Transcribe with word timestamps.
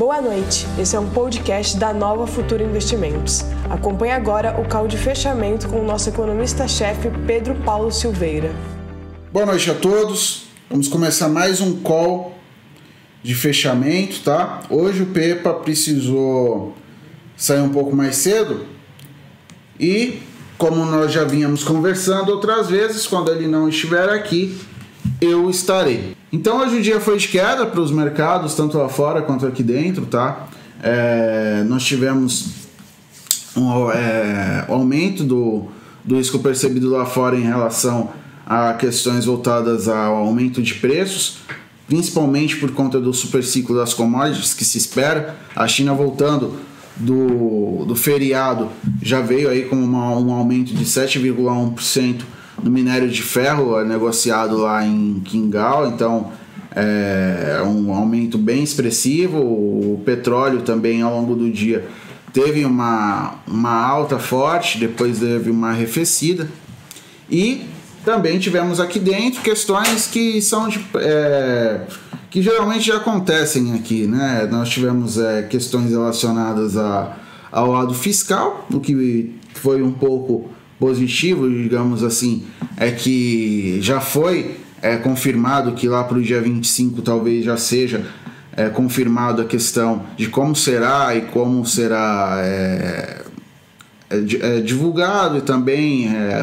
Boa 0.00 0.18
noite, 0.22 0.66
esse 0.78 0.96
é 0.96 0.98
um 0.98 1.10
podcast 1.10 1.76
da 1.76 1.92
Nova 1.92 2.26
Futura 2.26 2.64
Investimentos. 2.64 3.42
Acompanhe 3.68 4.12
agora 4.12 4.58
o 4.58 4.66
call 4.66 4.88
de 4.88 4.96
fechamento 4.96 5.68
com 5.68 5.78
o 5.78 5.84
nosso 5.84 6.08
economista-chefe 6.08 7.10
Pedro 7.26 7.54
Paulo 7.56 7.92
Silveira. 7.92 8.50
Boa 9.30 9.44
noite 9.44 9.70
a 9.70 9.74
todos, 9.74 10.44
vamos 10.70 10.88
começar 10.88 11.28
mais 11.28 11.60
um 11.60 11.82
call 11.82 12.34
de 13.22 13.34
fechamento, 13.34 14.22
tá? 14.22 14.62
Hoje 14.70 15.02
o 15.02 15.06
Pepa 15.08 15.52
precisou 15.52 16.74
sair 17.36 17.60
um 17.60 17.68
pouco 17.68 17.94
mais 17.94 18.16
cedo 18.16 18.64
e, 19.78 20.22
como 20.56 20.82
nós 20.86 21.12
já 21.12 21.24
vínhamos 21.24 21.62
conversando 21.62 22.30
outras 22.30 22.70
vezes, 22.70 23.06
quando 23.06 23.30
ele 23.30 23.46
não 23.46 23.68
estiver 23.68 24.08
aqui, 24.08 24.58
eu 25.20 25.50
estarei. 25.50 26.16
Então 26.32 26.58
hoje 26.60 26.76
o 26.76 26.82
dia 26.82 27.00
foi 27.00 27.18
de 27.18 27.28
queda 27.28 27.66
para 27.66 27.80
os 27.80 27.90
mercados, 27.90 28.54
tanto 28.54 28.78
lá 28.78 28.88
fora 28.88 29.22
quanto 29.22 29.46
aqui 29.46 29.62
dentro, 29.62 30.06
tá? 30.06 30.48
É, 30.82 31.62
nós 31.68 31.84
tivemos 31.84 32.60
um 33.56 33.90
é, 33.90 34.64
aumento 34.68 35.24
do, 35.24 35.64
do 36.04 36.16
risco 36.16 36.38
percebido 36.38 36.88
lá 36.88 37.04
fora 37.04 37.36
em 37.36 37.42
relação 37.42 38.10
a 38.46 38.72
questões 38.74 39.26
voltadas 39.26 39.88
ao 39.88 40.16
aumento 40.16 40.62
de 40.62 40.74
preços, 40.74 41.38
principalmente 41.86 42.56
por 42.56 42.72
conta 42.72 43.00
do 43.00 43.12
super 43.12 43.44
ciclo 43.44 43.76
das 43.76 43.92
commodities 43.92 44.54
que 44.54 44.64
se 44.64 44.78
espera, 44.78 45.36
a 45.54 45.68
China 45.68 45.92
voltando 45.92 46.54
do, 46.96 47.84
do 47.86 47.94
feriado 47.94 48.68
já 49.02 49.20
veio 49.20 49.48
aí 49.48 49.62
com 49.62 49.76
uma, 49.76 50.16
um 50.16 50.32
aumento 50.32 50.74
de 50.74 50.84
7,1% 50.84 52.22
no 52.62 52.70
minério 52.70 53.08
de 53.08 53.22
ferro 53.22 53.78
é 53.78 53.84
negociado 53.84 54.56
lá 54.56 54.84
em 54.84 55.20
Qingdao, 55.20 55.88
então 55.88 56.32
é 56.74 57.60
um 57.64 57.92
aumento 57.92 58.38
bem 58.38 58.62
expressivo. 58.62 59.38
O 59.38 60.02
petróleo 60.04 60.62
também 60.62 61.02
ao 61.02 61.12
longo 61.12 61.34
do 61.34 61.50
dia 61.50 61.86
teve 62.32 62.64
uma, 62.64 63.34
uma 63.46 63.72
alta 63.72 64.18
forte, 64.18 64.78
depois 64.78 65.18
teve 65.18 65.50
uma 65.50 65.70
arrefecida. 65.70 66.48
E 67.30 67.66
também 68.04 68.38
tivemos 68.38 68.80
aqui 68.80 68.98
dentro 68.98 69.42
questões 69.42 70.06
que 70.06 70.40
são 70.40 70.68
de, 70.68 70.84
é, 70.96 71.80
que 72.30 72.40
geralmente 72.40 72.86
já 72.86 72.96
acontecem 72.96 73.74
aqui, 73.74 74.06
né? 74.06 74.48
Nós 74.50 74.68
tivemos 74.68 75.18
é, 75.18 75.42
questões 75.42 75.90
relacionadas 75.90 76.76
a, 76.76 77.16
ao 77.50 77.70
lado 77.70 77.94
fiscal, 77.94 78.66
o 78.72 78.80
que 78.80 79.34
foi 79.54 79.82
um 79.82 79.92
pouco 79.92 80.50
positivo, 80.80 81.48
digamos 81.48 82.02
assim, 82.02 82.46
é 82.78 82.90
que 82.90 83.78
já 83.82 84.00
foi 84.00 84.56
é, 84.80 84.96
confirmado 84.96 85.72
que 85.72 85.86
lá 85.86 86.02
para 86.02 86.16
o 86.16 86.22
dia 86.22 86.40
25 86.40 87.02
talvez 87.02 87.44
já 87.44 87.58
seja 87.58 88.06
é, 88.56 88.70
confirmado 88.70 89.42
a 89.42 89.44
questão 89.44 90.06
de 90.16 90.28
como 90.28 90.56
será 90.56 91.14
e 91.14 91.20
como 91.26 91.64
será 91.66 92.40
é, 92.42 93.22
é, 94.08 94.56
é 94.56 94.60
divulgado 94.60 95.36
e 95.36 95.42
também 95.42 96.08
é, 96.08 96.42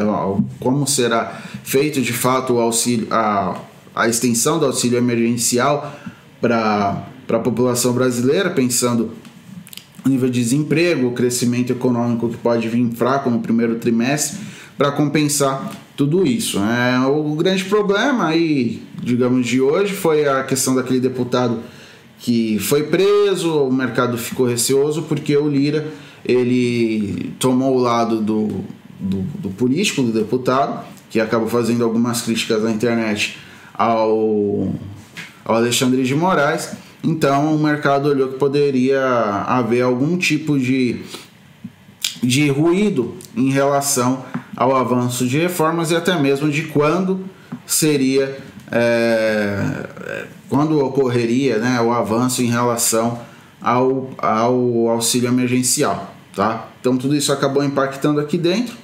como 0.60 0.86
será 0.86 1.42
feito 1.64 2.00
de 2.00 2.12
fato 2.12 2.54
o 2.54 2.60
auxílio, 2.60 3.08
a, 3.10 3.60
a 3.94 4.08
extensão 4.08 4.60
do 4.60 4.66
auxílio 4.66 4.96
emergencial 4.96 5.92
para 6.40 7.04
a 7.28 7.38
população 7.40 7.92
brasileira, 7.92 8.50
pensando 8.50 9.10
nível 10.08 10.28
de 10.28 10.40
desemprego, 10.40 11.08
o 11.08 11.12
crescimento 11.12 11.72
econômico 11.72 12.28
que 12.28 12.36
pode 12.36 12.68
vir 12.68 12.90
fraco 12.94 13.30
no 13.30 13.40
primeiro 13.40 13.76
trimestre, 13.76 14.38
para 14.76 14.92
compensar 14.92 15.70
tudo 15.96 16.26
isso. 16.26 16.58
É, 16.58 17.00
o 17.06 17.34
grande 17.34 17.64
problema 17.64 18.28
aí, 18.28 18.82
digamos, 19.02 19.46
de 19.46 19.60
hoje 19.60 19.92
foi 19.92 20.26
a 20.28 20.44
questão 20.44 20.74
daquele 20.74 21.00
deputado 21.00 21.58
que 22.20 22.58
foi 22.58 22.84
preso, 22.84 23.64
o 23.64 23.72
mercado 23.72 24.16
ficou 24.16 24.46
receoso 24.46 25.02
porque 25.02 25.36
o 25.36 25.48
Lira 25.48 25.86
ele 26.24 27.32
tomou 27.38 27.76
o 27.76 27.78
lado 27.80 28.20
do, 28.20 28.64
do, 28.98 29.22
do 29.38 29.50
político, 29.50 30.02
do 30.02 30.12
deputado, 30.12 30.84
que 31.10 31.20
acabou 31.20 31.48
fazendo 31.48 31.84
algumas 31.84 32.22
críticas 32.22 32.62
na 32.62 32.70
internet 32.70 33.38
ao, 33.72 34.72
ao 35.44 35.54
Alexandre 35.54 36.02
de 36.02 36.14
Moraes 36.14 36.70
então 37.02 37.54
o 37.54 37.58
mercado 37.58 38.08
olhou 38.08 38.28
que 38.28 38.38
poderia 38.38 39.04
haver 39.46 39.82
algum 39.82 40.16
tipo 40.16 40.58
de, 40.58 41.02
de 42.22 42.48
ruído 42.50 43.16
em 43.36 43.50
relação 43.50 44.24
ao 44.56 44.74
avanço 44.74 45.26
de 45.26 45.38
reformas 45.38 45.90
e 45.90 45.96
até 45.96 46.18
mesmo 46.18 46.50
de 46.50 46.64
quando 46.64 47.24
seria 47.64 48.36
é, 48.70 49.86
quando 50.48 50.84
ocorreria 50.84 51.58
né, 51.58 51.80
o 51.80 51.92
avanço 51.92 52.42
em 52.42 52.46
relação 52.46 53.20
ao, 53.60 54.10
ao 54.18 54.88
auxílio 54.88 55.28
emergencial. 55.28 56.14
Tá? 56.34 56.68
Então 56.80 56.96
tudo 56.96 57.14
isso 57.14 57.32
acabou 57.32 57.62
impactando 57.62 58.20
aqui 58.20 58.36
dentro. 58.36 58.76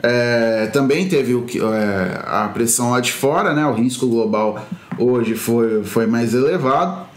É, 0.00 0.66
também 0.72 1.08
teve 1.08 1.34
o, 1.34 1.44
é, 1.74 2.20
a 2.24 2.48
pressão 2.48 2.92
lá 2.92 3.00
de 3.00 3.12
fora, 3.12 3.52
né? 3.52 3.66
o 3.66 3.72
risco 3.72 4.06
global 4.06 4.64
hoje 4.96 5.34
foi, 5.34 5.82
foi 5.82 6.06
mais 6.06 6.34
elevado 6.34 7.07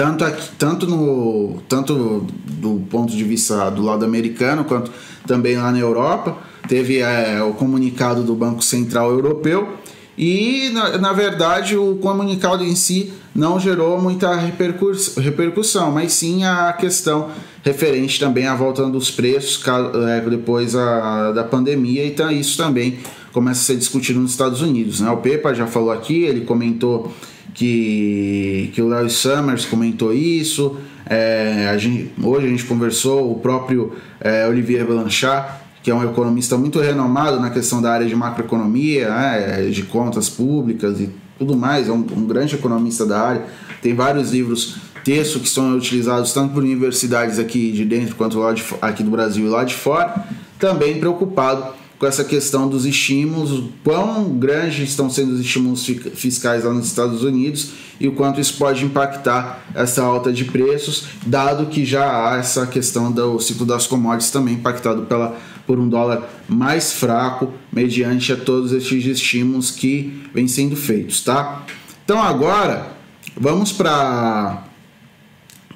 tanto 0.00 0.24
aqui, 0.24 0.48
tanto 0.58 0.86
no 0.86 1.58
tanto 1.68 2.26
do 2.46 2.80
ponto 2.88 3.14
de 3.14 3.22
vista 3.22 3.70
do 3.70 3.82
lado 3.82 4.02
americano 4.02 4.64
quanto 4.64 4.90
também 5.26 5.58
lá 5.58 5.70
na 5.70 5.78
Europa 5.78 6.38
teve 6.66 7.00
é, 7.00 7.42
o 7.42 7.52
comunicado 7.52 8.22
do 8.22 8.34
Banco 8.34 8.64
Central 8.64 9.10
Europeu 9.10 9.76
e 10.16 10.70
na, 10.72 10.96
na, 10.96 11.12
verdade 11.12 11.76
o 11.76 11.96
comunicado 11.96 12.64
em 12.64 12.74
si 12.74 13.12
não 13.34 13.60
gerou 13.60 14.00
muita 14.00 14.34
repercuss, 14.34 15.16
repercussão 15.18 15.92
mas 15.92 16.14
sim 16.14 16.44
a 16.44 16.72
questão 16.72 17.28
referente 17.62 18.18
também 18.18 18.46
à 18.46 18.54
volta 18.54 18.86
dos 18.86 19.10
preços 19.10 19.62
é, 20.08 20.20
depois 20.30 20.74
a, 20.74 21.30
da 21.32 21.44
pandemia 21.44 22.06
então 22.06 22.30
isso 22.30 22.56
também 22.56 23.00
começa 23.34 23.60
a 23.60 23.64
ser 23.64 23.76
discutido 23.76 24.18
nos 24.18 24.30
Estados 24.30 24.62
Unidos 24.62 25.00
né? 25.00 25.10
o 25.10 25.18
Pepa 25.18 25.52
já 25.52 25.66
falou 25.66 25.90
aqui 25.90 26.22
ele 26.22 26.40
comentou 26.40 27.12
que, 27.54 28.70
que 28.74 28.82
o 28.82 28.88
Larry 28.88 29.10
Summers 29.10 29.64
comentou 29.64 30.12
isso. 30.12 30.76
É, 31.06 31.68
a 31.68 31.76
gente, 31.76 32.12
hoje 32.22 32.46
a 32.46 32.50
gente 32.50 32.64
conversou, 32.64 33.32
o 33.32 33.38
próprio 33.40 33.92
é, 34.20 34.46
Olivier 34.46 34.86
Blanchard, 34.86 35.48
que 35.82 35.90
é 35.90 35.94
um 35.94 36.04
economista 36.04 36.56
muito 36.56 36.78
renomado 36.78 37.40
na 37.40 37.50
questão 37.50 37.80
da 37.80 37.92
área 37.92 38.06
de 38.06 38.14
macroeconomia, 38.14 39.08
né, 39.08 39.62
de 39.70 39.82
contas 39.84 40.28
públicas 40.28 41.00
e 41.00 41.10
tudo 41.38 41.56
mais, 41.56 41.88
é 41.88 41.92
um, 41.92 42.06
um 42.16 42.26
grande 42.26 42.54
economista 42.54 43.06
da 43.06 43.20
área. 43.20 43.42
Tem 43.82 43.94
vários 43.94 44.30
livros, 44.30 44.76
textos 45.02 45.40
que 45.40 45.48
são 45.48 45.74
utilizados 45.76 46.32
tanto 46.32 46.52
por 46.52 46.62
universidades 46.62 47.38
aqui 47.38 47.72
de 47.72 47.84
dentro 47.84 48.14
quanto 48.14 48.38
lá 48.38 48.52
de, 48.52 48.62
aqui 48.82 49.02
do 49.02 49.10
Brasil 49.10 49.46
e 49.46 49.48
lá 49.48 49.64
de 49.64 49.74
fora. 49.74 50.22
Também 50.58 51.00
preocupado 51.00 51.72
com 52.00 52.06
essa 52.06 52.24
questão 52.24 52.66
dos 52.66 52.86
estímulos, 52.86 53.62
quão 53.84 54.30
grandes 54.38 54.88
estão 54.88 55.10
sendo 55.10 55.34
os 55.34 55.40
estímulos 55.40 55.84
fiscais 56.14 56.64
lá 56.64 56.72
nos 56.72 56.86
Estados 56.86 57.22
Unidos 57.22 57.72
e 58.00 58.08
o 58.08 58.12
quanto 58.12 58.40
isso 58.40 58.56
pode 58.56 58.82
impactar 58.86 59.62
essa 59.74 60.02
alta 60.02 60.32
de 60.32 60.46
preços, 60.46 61.04
dado 61.26 61.66
que 61.66 61.84
já 61.84 62.32
há 62.32 62.38
essa 62.38 62.66
questão 62.66 63.12
do 63.12 63.38
ciclo 63.38 63.66
das 63.66 63.86
commodities 63.86 64.30
também 64.30 64.54
impactado 64.54 65.02
pela, 65.02 65.36
por 65.66 65.78
um 65.78 65.86
dólar 65.86 66.26
mais 66.48 66.90
fraco, 66.90 67.52
mediante 67.70 68.32
a 68.32 68.36
todos 68.36 68.72
esses 68.72 69.04
estímulos 69.04 69.70
que 69.70 70.22
vêm 70.32 70.48
sendo 70.48 70.76
feitos, 70.76 71.22
tá? 71.22 71.66
Então 72.02 72.18
agora 72.22 72.92
vamos 73.38 73.72
para 73.72 74.64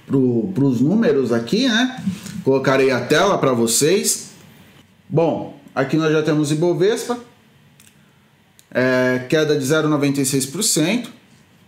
para 0.07 0.17
os 0.17 0.81
números 0.81 1.33
aqui, 1.33 1.69
né? 1.69 2.03
Colocarei 2.43 2.91
a 2.91 3.01
tela 3.01 3.37
para 3.37 3.53
vocês. 3.53 4.31
Bom, 5.09 5.64
Aqui 5.75 5.97
nós 5.97 6.13
já 6.13 6.23
temos 6.23 6.53
Ibovespa, 6.53 7.19
é, 8.71 9.27
queda 9.29 9.59
de 9.59 9.65
0,96%, 9.65 11.09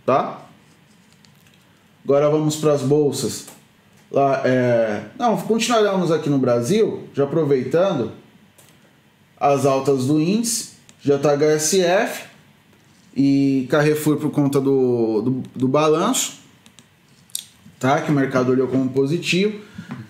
tá? 0.05 0.45
Agora 2.05 2.29
vamos 2.29 2.55
para 2.55 2.71
as 2.71 2.81
bolsas. 2.81 3.47
Lá, 4.09 4.41
é... 4.45 5.03
Não, 5.19 5.35
continuaremos 5.35 6.09
aqui 6.09 6.29
no 6.29 6.39
Brasil, 6.39 7.09
já 7.13 7.25
aproveitando 7.25 8.13
as 9.37 9.65
altas 9.65 10.05
do 10.05 10.21
índice, 10.21 10.77
JHSF 11.03 12.27
e 13.13 13.67
Carrefour 13.69 14.15
por 14.17 14.31
conta 14.31 14.61
do, 14.61 15.21
do, 15.21 15.31
do 15.53 15.67
balanço, 15.67 16.39
tá? 17.77 17.99
Que 17.99 18.09
o 18.09 18.15
mercado 18.15 18.53
olhou 18.53 18.69
como 18.69 18.89
positivo. 18.89 19.59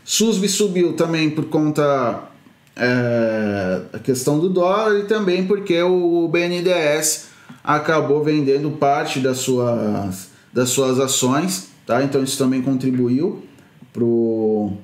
SUSB 0.05 0.47
subiu 0.47 0.93
também 0.93 1.31
por 1.31 1.45
conta 1.45 2.29
é, 2.77 3.81
a 3.91 3.99
questão 3.99 4.39
do 4.39 4.49
dólar 4.49 4.99
e 4.99 5.03
também 5.03 5.45
porque 5.45 5.81
o 5.81 6.27
BNDES 6.27 7.27
acabou 7.63 8.23
vendendo 8.23 8.71
parte 8.71 9.19
das 9.19 9.39
suas, 9.39 10.29
das 10.53 10.69
suas 10.69 10.99
ações, 10.99 11.69
tá? 11.85 12.03
Então 12.03 12.23
isso 12.23 12.37
também 12.37 12.61
contribuiu 12.61 13.43
para 13.91 14.03
o 14.03 14.77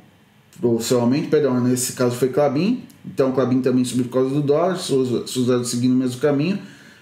seu 0.81 0.99
aumento, 0.99 1.29
perdão, 1.29 1.59
nesse 1.61 1.93
caso 1.93 2.15
foi 2.15 2.29
Clabin, 2.29 2.83
então 3.05 3.31
Clabin 3.31 3.61
também 3.61 3.85
subiu 3.85 4.05
por 4.05 4.13
causa 4.13 4.29
do 4.29 4.41
dólar, 4.41 4.77
Suzano 4.77 5.63
seguindo 5.63 5.93
o 5.93 5.97
mesmo 5.97 6.19
caminho. 6.19 6.59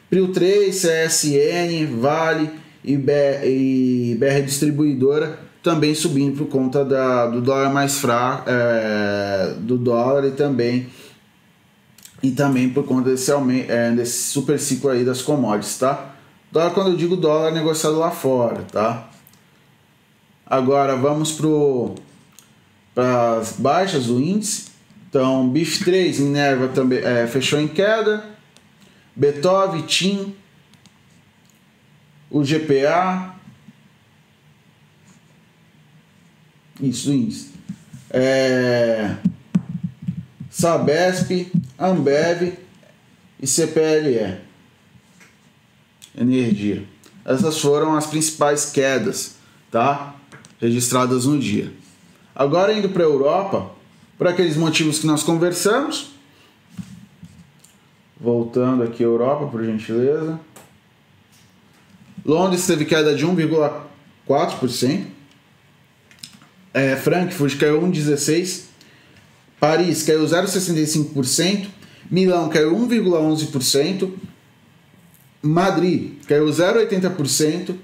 Prio 0.09 0.27
3, 0.27 0.75
CSN, 0.75 1.99
Vale 1.99 2.49
e 2.83 2.97
BR 2.97 4.41
Distribuidora 4.43 5.50
também 5.61 5.93
subindo 5.93 6.37
por 6.37 6.47
conta 6.47 6.83
da, 6.83 7.27
do 7.27 7.41
dólar 7.41 7.71
mais 7.71 7.99
fraco, 7.99 8.43
é, 8.47 9.55
do 9.59 9.77
dólar 9.77 10.25
e 10.25 10.31
também 10.31 10.89
e 12.23 12.31
também 12.31 12.69
por 12.69 12.85
conta 12.85 13.09
desse, 13.09 13.31
aumento, 13.31 13.71
é, 13.71 13.91
desse 13.91 14.29
super 14.29 14.59
ciclo 14.59 14.89
aí 14.89 15.03
das 15.03 15.21
commodities, 15.21 15.77
tá? 15.79 16.13
Dólar, 16.51 16.71
quando 16.71 16.91
eu 16.91 16.95
digo 16.95 17.15
dólar, 17.15 17.49
é 17.49 17.51
negociado 17.51 17.97
lá 17.97 18.11
fora, 18.11 18.63
tá? 18.71 19.09
Agora 20.45 20.95
vamos 20.95 21.31
para 22.93 23.37
as 23.39 23.53
baixas 23.53 24.07
do 24.07 24.19
índice. 24.19 24.69
Então, 25.09 25.49
BIF 25.49 25.83
3, 25.83 26.19
Minerva 26.19 26.67
também 26.67 26.99
é, 26.99 27.25
fechou 27.25 27.59
em 27.59 27.67
queda. 27.67 28.23
Beethoven, 29.15 29.81
TIM, 29.83 30.35
o 32.29 32.41
GPA. 32.43 33.35
Isso. 36.81 37.51
É, 38.09 39.15
Sabesp, 40.49 41.51
Ambev 41.77 42.57
e 43.39 43.47
CPLE. 43.47 44.37
Energia. 46.17 46.83
Essas 47.23 47.59
foram 47.59 47.95
as 47.95 48.07
principais 48.07 48.71
quedas, 48.71 49.35
tá? 49.69 50.15
Registradas 50.59 51.25
no 51.25 51.39
dia. 51.39 51.71
Agora 52.35 52.73
indo 52.73 52.89
para 52.89 53.03
a 53.03 53.07
Europa, 53.07 53.71
por 54.17 54.27
aqueles 54.27 54.57
motivos 54.57 54.99
que 54.99 55.07
nós 55.07 55.23
conversamos. 55.23 56.11
Voltando 58.19 58.83
aqui 58.83 59.03
à 59.03 59.07
Europa, 59.07 59.47
por 59.47 59.63
gentileza. 59.63 60.39
Londres 62.25 62.65
teve 62.67 62.85
queda 62.85 63.15
de 63.15 63.25
1,4%. 63.25 65.20
É, 66.73 66.95
Frankfurt 66.95 67.57
caiu 67.57 67.81
1,16%. 67.81 68.71
Paris 69.59 70.01
caiu 70.01 70.23
0,65%, 70.25 71.67
Milão 72.09 72.49
caiu 72.49 72.75
1,11%, 72.75 74.09
Madrid 75.39 76.13
caiu 76.27 76.47
0,80% 76.47 77.75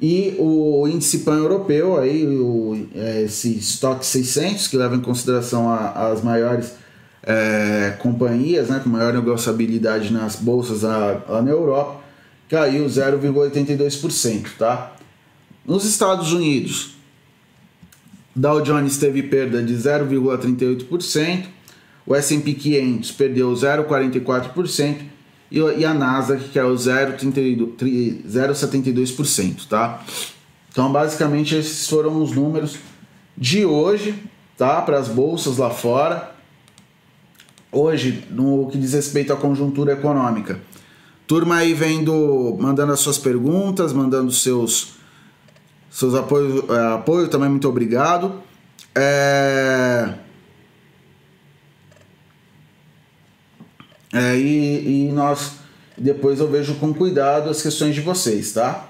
e 0.00 0.34
o 0.38 0.88
índice 0.88 1.18
pan-europeu, 1.18 1.98
aí, 1.98 2.26
o, 2.26 2.86
é, 2.94 3.22
esse 3.22 3.56
estoque 3.56 4.04
600, 4.04 4.66
que 4.68 4.76
leva 4.76 4.96
em 4.96 5.00
consideração 5.00 5.68
a, 5.68 6.08
as 6.10 6.22
maiores 6.22 6.72
é, 7.22 7.96
companhias 8.00 8.68
né, 8.68 8.80
com 8.82 8.88
maior 8.88 9.12
negociabilidade 9.12 10.12
nas 10.12 10.36
bolsas 10.36 10.82
lá, 10.82 11.42
na 11.42 11.50
Europa, 11.50 12.00
caiu 12.48 12.86
0,82%. 12.86 14.46
Tá? 14.58 14.93
Nos 15.66 15.86
Estados 15.86 16.32
Unidos, 16.32 16.94
Dow 18.36 18.60
Jones 18.60 18.98
teve 18.98 19.22
perda 19.22 19.62
de 19.62 19.72
0,38%, 19.74 21.46
o 22.06 22.14
S&P 22.14 22.52
500 22.52 23.12
perdeu 23.12 23.50
0,44% 23.52 24.98
e 25.50 25.84
a 25.84 25.94
Nasdaq 25.94 26.50
que 26.50 26.58
é 26.58 26.64
o 26.64 26.74
0,72%, 26.74 29.66
tá? 29.68 30.04
Então, 30.70 30.92
basicamente 30.92 31.54
esses 31.54 31.88
foram 31.88 32.22
os 32.22 32.32
números 32.32 32.76
de 33.38 33.64
hoje, 33.64 34.14
tá? 34.58 34.82
Para 34.82 34.98
as 34.98 35.08
bolsas 35.08 35.56
lá 35.56 35.70
fora. 35.70 36.34
Hoje, 37.72 38.22
no 38.30 38.68
que 38.70 38.76
diz 38.76 38.92
respeito 38.92 39.32
à 39.32 39.36
conjuntura 39.36 39.94
econômica. 39.94 40.60
Turma 41.26 41.56
aí 41.56 41.72
vendo, 41.72 42.54
mandando 42.60 42.92
as 42.92 43.00
suas 43.00 43.16
perguntas, 43.16 43.94
mandando 43.94 44.30
seus 44.30 44.92
seus 45.94 46.14
apoios, 46.16 46.68
é, 46.68 46.94
apoio 46.94 47.28
também, 47.28 47.48
muito 47.48 47.68
obrigado. 47.68 48.42
É... 48.92 50.12
É, 54.12 54.36
e, 54.36 55.08
e 55.08 55.12
nós 55.12 55.52
depois 55.96 56.40
eu 56.40 56.50
vejo 56.50 56.74
com 56.74 56.92
cuidado 56.92 57.48
as 57.48 57.62
questões 57.62 57.94
de 57.94 58.00
vocês, 58.00 58.52
tá? 58.52 58.88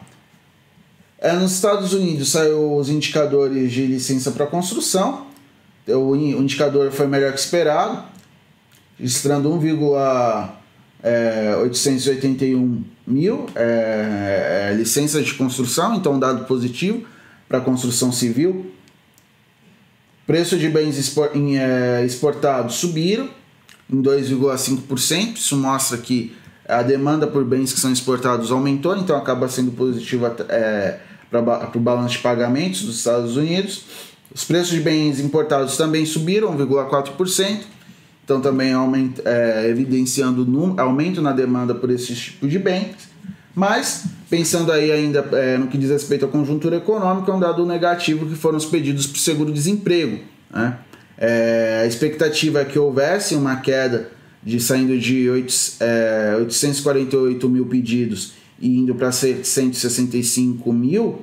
É, 1.19 1.35
nos 1.35 1.53
Estados 1.53 1.93
Unidos 1.93 2.31
saiu 2.31 2.75
os 2.75 2.89
indicadores 2.89 3.71
de 3.71 3.87
licença 3.87 4.31
para 4.31 4.47
construção. 4.47 5.27
O 5.87 6.17
indicador 6.17 6.91
foi 6.91 7.07
melhor 7.07 7.35
que 7.35 7.39
esperado, 7.39 8.03
registrando 8.99 9.51
1,881 9.51 11.03
é, 11.03 12.94
mil 13.07 13.47
é, 13.55 14.71
é, 14.71 14.75
licenças 14.75 15.25
de 15.25 15.35
construção, 15.35 15.95
então 15.95 16.19
dado 16.19 16.45
positivo 16.47 17.05
para 17.49 17.61
construção 17.61 18.11
civil. 18.11 18.73
Preço 20.27 20.57
de 20.57 20.69
bens 20.69 20.97
é, 21.59 22.05
exportados 22.05 22.77
subiram 22.77 23.29
em 23.93 24.03
2,5%. 24.03 25.37
Isso 25.37 25.57
mostra 25.57 25.99
que 25.99 26.35
a 26.67 26.83
demanda 26.83 27.27
por 27.27 27.45
bens 27.45 27.73
que 27.73 27.81
são 27.81 27.93
exportados 27.93 28.51
aumentou, 28.51 28.97
então 28.97 29.17
acaba 29.17 29.49
sendo 29.49 29.73
positivo 29.73 30.27
é, 30.49 30.99
para 31.31 31.71
o 31.75 31.81
balanço 31.81 32.17
de 32.17 32.23
pagamentos 32.23 32.83
dos 32.83 32.97
Estados 32.97 33.37
Unidos. 33.37 33.85
Os 34.35 34.45
preços 34.45 34.71
de 34.71 34.81
bens 34.81 35.21
importados 35.21 35.77
também 35.77 36.07
subiram 36.07 36.57
1,4%, 36.57 37.61
então 38.25 38.41
também 38.41 38.73
é, 39.25 39.69
evidenciando 39.69 40.45
no, 40.45 40.81
aumento 40.81 41.21
na 41.21 41.33
demanda 41.33 41.75
por 41.75 41.91
esse 41.91 42.15
tipo 42.15 42.49
de 42.49 42.59
bens. 42.59 43.15
Mas, 43.55 44.07
pensando 44.29 44.73
aí 44.73 44.91
ainda 44.91 45.21
é, 45.33 45.57
no 45.57 45.69
que 45.69 45.79
diz 45.79 45.91
respeito 45.91 46.25
à 46.25 46.29
conjuntura 46.29 46.77
econômica, 46.77 47.31
é 47.31 47.35
um 47.35 47.39
dado 47.39 47.65
negativo 47.65 48.27
que 48.27 48.35
foram 48.35 48.59
os 48.59 48.65
pedidos 48.65 49.07
para 49.07 49.17
o 49.17 49.21
seguro-desemprego. 49.21 50.21
Né? 50.53 50.79
É, 51.17 51.83
a 51.85 51.87
expectativa 51.87 52.61
é 52.61 52.65
que 52.65 52.79
houvesse 52.79 53.35
uma 53.37 53.57
queda 53.57 54.11
de 54.43 54.59
saindo 54.59 54.99
de 54.99 55.31
8, 55.31 55.55
é, 55.81 56.35
848 56.39 57.49
mil 57.49 57.67
pedidos 57.67 58.33
e 58.61 58.79
indo 58.79 58.95
para 58.95 59.11
165 59.13 60.73
mil, 60.73 61.23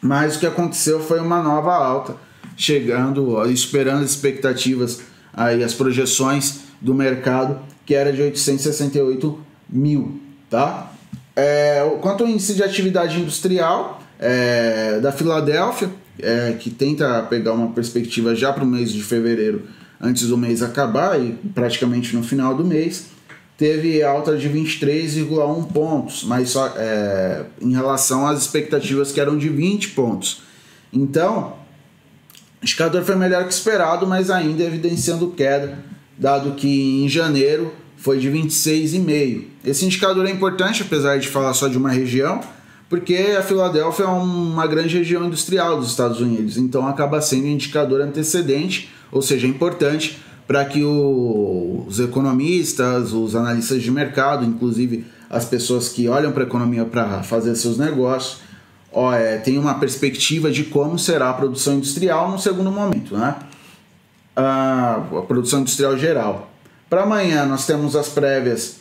mas 0.00 0.36
o 0.36 0.40
que 0.40 0.46
aconteceu 0.46 1.00
foi 1.00 1.20
uma 1.20 1.42
nova 1.42 1.74
alta, 1.74 2.16
chegando, 2.56 3.44
esperando 3.50 4.04
as 4.04 4.10
expectativas, 4.10 5.00
aí 5.36 5.62
as 5.62 5.74
projeções 5.74 6.60
do 6.80 6.94
mercado, 6.94 7.60
que 7.84 7.94
era 7.94 8.12
de 8.12 8.22
868 8.22 9.38
mil, 9.68 10.20
tá? 10.48 10.92
É, 11.34 11.86
quanto 12.00 12.24
ao 12.24 12.30
índice 12.30 12.54
de 12.54 12.62
atividade 12.62 13.20
industrial 13.20 14.00
é, 14.18 14.98
da 15.00 15.12
Filadélfia, 15.12 15.90
é, 16.18 16.52
que 16.58 16.70
tenta 16.70 17.22
pegar 17.24 17.52
uma 17.52 17.72
perspectiva 17.72 18.34
já 18.34 18.52
para 18.52 18.64
o 18.64 18.66
mês 18.66 18.90
de 18.90 19.02
fevereiro, 19.02 19.66
antes 20.00 20.28
do 20.28 20.38
mês 20.38 20.62
acabar 20.62 21.20
e 21.20 21.32
praticamente 21.54 22.16
no 22.16 22.22
final 22.22 22.54
do 22.54 22.64
mês, 22.64 23.08
teve 23.56 24.02
alta 24.02 24.36
de 24.36 24.48
23,1 24.48 25.72
pontos, 25.72 26.24
mas 26.24 26.50
só 26.50 26.72
é, 26.76 27.44
em 27.60 27.72
relação 27.72 28.26
às 28.26 28.40
expectativas 28.40 29.12
que 29.12 29.20
eram 29.20 29.36
de 29.36 29.48
20 29.48 29.90
pontos. 29.90 30.42
Então, 30.92 31.54
o 32.60 32.64
indicador 32.64 33.04
foi 33.04 33.16
melhor 33.16 33.44
que 33.44 33.52
esperado, 33.52 34.06
mas 34.06 34.30
ainda 34.30 34.62
evidenciando 34.62 35.28
queda, 35.28 35.78
dado 36.18 36.52
que 36.52 37.04
em 37.04 37.08
janeiro 37.08 37.72
foi 37.96 38.18
de 38.18 38.30
26,5. 38.30 39.44
Esse 39.64 39.84
indicador 39.84 40.26
é 40.26 40.30
importante, 40.30 40.82
apesar 40.82 41.18
de 41.18 41.28
falar 41.28 41.52
só 41.54 41.68
de 41.68 41.76
uma 41.76 41.90
região, 41.90 42.40
porque 42.88 43.34
a 43.36 43.42
Filadélfia 43.42 44.04
é 44.04 44.08
uma 44.08 44.66
grande 44.66 44.96
região 44.96 45.26
industrial 45.26 45.78
dos 45.78 45.90
Estados 45.90 46.20
Unidos, 46.20 46.56
então 46.56 46.86
acaba 46.86 47.20
sendo 47.20 47.46
um 47.46 47.50
indicador 47.50 48.00
antecedente, 48.00 48.90
ou 49.10 49.20
seja, 49.20 49.46
importante 49.46 50.18
para 50.46 50.64
que 50.64 50.84
o, 50.84 51.84
os 51.86 51.98
economistas, 51.98 53.12
os 53.12 53.34
analistas 53.34 53.82
de 53.82 53.90
mercado, 53.90 54.44
inclusive 54.44 55.04
as 55.28 55.44
pessoas 55.44 55.88
que 55.88 56.08
olham 56.08 56.30
para 56.30 56.44
a 56.44 56.46
economia 56.46 56.84
para 56.84 57.22
fazer 57.24 57.56
seus 57.56 57.76
negócios, 57.76 58.38
ó, 58.96 59.12
é, 59.12 59.36
tenham 59.36 59.60
uma 59.60 59.74
perspectiva 59.74 60.50
de 60.50 60.64
como 60.64 60.98
será 60.98 61.28
a 61.28 61.34
produção 61.34 61.74
industrial 61.74 62.30
no 62.30 62.38
segundo 62.38 62.72
momento, 62.72 63.14
né? 63.14 63.36
A, 64.34 65.02
a 65.18 65.22
produção 65.22 65.60
industrial 65.60 65.98
geral. 65.98 66.50
Para 66.88 67.02
amanhã 67.02 67.44
nós 67.44 67.66
temos 67.66 67.94
as 67.94 68.08
prévias 68.08 68.78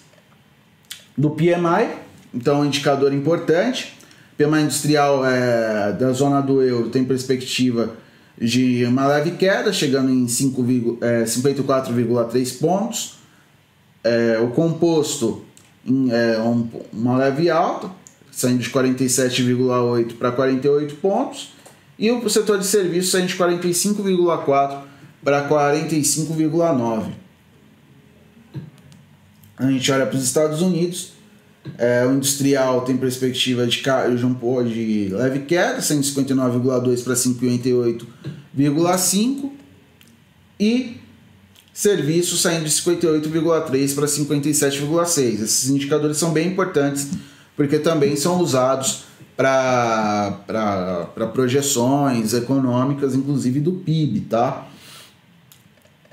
do 1.17 1.31
PMI, 1.31 1.89
então 2.33 2.61
um 2.61 2.65
indicador 2.65 3.13
importante. 3.13 3.93
PMI 4.37 4.61
industrial 4.61 5.25
é, 5.25 5.91
da 5.91 6.13
zona 6.13 6.41
do 6.41 6.61
euro 6.61 6.89
tem 6.89 7.03
perspectiva 7.03 7.91
de 8.39 8.85
uma 8.85 9.07
leve 9.07 9.31
queda, 9.31 9.73
chegando 9.73 10.09
em 10.09 10.23
é, 10.23 11.23
54,3 11.23 12.59
pontos. 12.59 13.17
É, 14.01 14.39
o 14.39 14.47
composto 14.47 15.43
em 15.85 16.09
é, 16.09 16.39
um, 16.39 16.69
uma 16.93 17.17
leve 17.17 17.49
alta, 17.49 17.89
saindo 18.35 18.61
de 18.61 18.69
47,8 18.69 20.17
para 20.17 20.31
48 20.31 20.95
pontos. 20.95 21.53
E 21.97 22.11
o 22.11 22.29
setor 22.29 22.59
de 22.59 22.65
serviços 22.65 23.11
saindo 23.11 23.27
de 23.27 23.35
45,4 23.35 24.81
para 25.23 25.47
45,9. 25.47 27.11
A 29.57 29.71
gente 29.71 29.89
olha 29.91 30.05
para 30.05 30.17
os 30.17 30.23
Estados 30.23 30.61
Unidos, 30.61 31.13
É, 31.79 32.05
o 32.05 32.13
industrial 32.13 32.81
tem 32.81 32.95
perspectiva 32.95 33.65
de, 33.65 33.81
de, 33.81 34.23
um, 34.23 34.35
de 34.63 35.09
leve 35.11 35.39
queda, 35.39 35.79
159,2 35.79 37.03
para 37.03 37.15
58,5 37.15 39.49
e 40.59 40.97
serviços 41.73 42.43
saindo 42.43 42.65
de 42.65 42.69
58,3 42.69 43.95
para 43.95 44.05
57,6. 44.05 45.41
Esses 45.41 45.69
indicadores 45.69 46.17
são 46.17 46.31
bem 46.31 46.49
importantes 46.49 47.09
porque 47.55 47.79
também 47.79 48.15
são 48.15 48.39
usados 48.39 49.05
para 49.35 50.37
projeções 51.33 52.33
econômicas, 52.33 53.15
inclusive 53.15 53.59
do 53.59 53.73
PIB, 53.73 54.21
tá? 54.21 54.67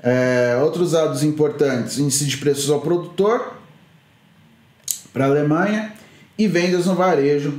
É, 0.01 0.59
outros 0.61 0.91
dados 0.91 1.23
importantes: 1.23 1.97
índice 1.97 2.25
de 2.25 2.37
preços 2.37 2.69
ao 2.69 2.81
produtor 2.81 3.53
para 5.13 5.25
a 5.25 5.27
Alemanha 5.29 5.93
e 6.37 6.47
vendas 6.47 6.85
no 6.85 6.95
varejo 6.95 7.53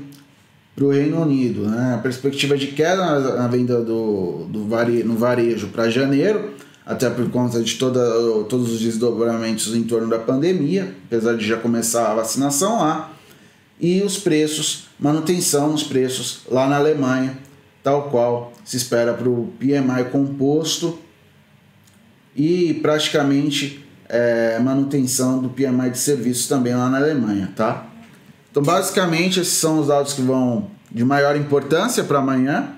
para 0.74 0.84
o 0.84 0.90
Reino 0.90 1.22
Unido. 1.22 1.62
Né? 1.62 1.94
A 1.94 1.98
perspectiva 1.98 2.58
de 2.58 2.68
queda 2.68 3.36
na, 3.36 3.46
venda 3.46 3.80
do, 3.80 4.46
do 4.48 4.66
vare, 4.66 5.04
no 5.04 5.16
varejo 5.16 5.68
para 5.68 5.88
janeiro 5.88 6.52
até 6.84 7.08
por 7.08 7.30
conta 7.30 7.62
de 7.62 7.76
toda, 7.76 8.00
todos 8.44 8.72
os 8.72 8.80
desdobramentos 8.80 9.74
em 9.74 9.84
torno 9.84 10.08
da 10.08 10.18
pandemia, 10.18 10.94
apesar 11.06 11.34
de 11.34 11.46
já 11.46 11.56
começar 11.56 12.10
a 12.10 12.14
vacinação 12.14 12.80
lá, 12.80 13.10
e 13.80 14.02
os 14.02 14.18
preços, 14.18 14.88
manutenção 14.98 15.72
nos 15.72 15.82
preços 15.82 16.40
lá 16.50 16.66
na 16.68 16.76
Alemanha, 16.76 17.38
tal 17.82 18.08
qual 18.10 18.52
se 18.64 18.76
espera 18.76 19.12
para 19.12 19.28
o 19.28 19.52
PMI 19.58 20.10
composto 20.10 20.98
e 22.34 22.74
praticamente 22.74 23.84
é, 24.08 24.58
manutenção 24.58 25.40
do 25.40 25.48
PMI 25.48 25.90
de 25.90 25.98
serviços 25.98 26.46
também 26.46 26.74
lá 26.74 26.88
na 26.88 26.98
Alemanha, 26.98 27.52
tá? 27.54 27.86
Então, 28.50 28.62
basicamente, 28.62 29.40
esses 29.40 29.54
são 29.54 29.80
os 29.80 29.88
dados 29.88 30.12
que 30.12 30.22
vão 30.22 30.70
de 30.90 31.04
maior 31.04 31.36
importância 31.36 32.04
para 32.04 32.20
amanhã 32.20 32.68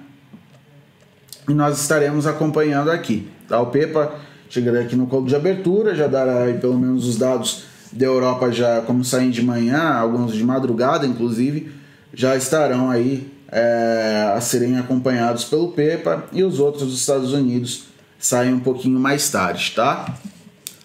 e 1.46 1.52
nós 1.52 1.78
estaremos 1.80 2.26
acompanhando 2.26 2.90
aqui. 2.90 3.28
Tá? 3.46 3.60
O 3.60 3.66
PEPA 3.66 4.14
chegará 4.48 4.80
aqui 4.80 4.96
no 4.96 5.06
colo 5.06 5.26
de 5.26 5.36
abertura, 5.36 5.94
já 5.94 6.06
dará 6.06 6.44
aí 6.44 6.54
pelo 6.54 6.78
menos 6.78 7.06
os 7.06 7.16
dados 7.16 7.64
da 7.92 8.06
Europa 8.06 8.50
já 8.50 8.80
como 8.82 9.04
saem 9.04 9.30
de 9.30 9.42
manhã, 9.42 9.94
alguns 9.94 10.32
de 10.32 10.44
madrugada 10.44 11.06
inclusive, 11.06 11.72
já 12.12 12.36
estarão 12.36 12.90
aí 12.90 13.30
é, 13.48 14.32
a 14.34 14.40
serem 14.40 14.78
acompanhados 14.78 15.44
pelo 15.44 15.72
PEPA 15.72 16.24
e 16.32 16.42
os 16.42 16.58
outros 16.58 16.84
dos 16.84 16.98
Estados 16.98 17.32
Unidos 17.32 17.84
saem 18.18 18.54
um 18.54 18.60
pouquinho 18.60 18.98
mais 18.98 19.30
tarde, 19.30 19.72
tá? 19.74 20.14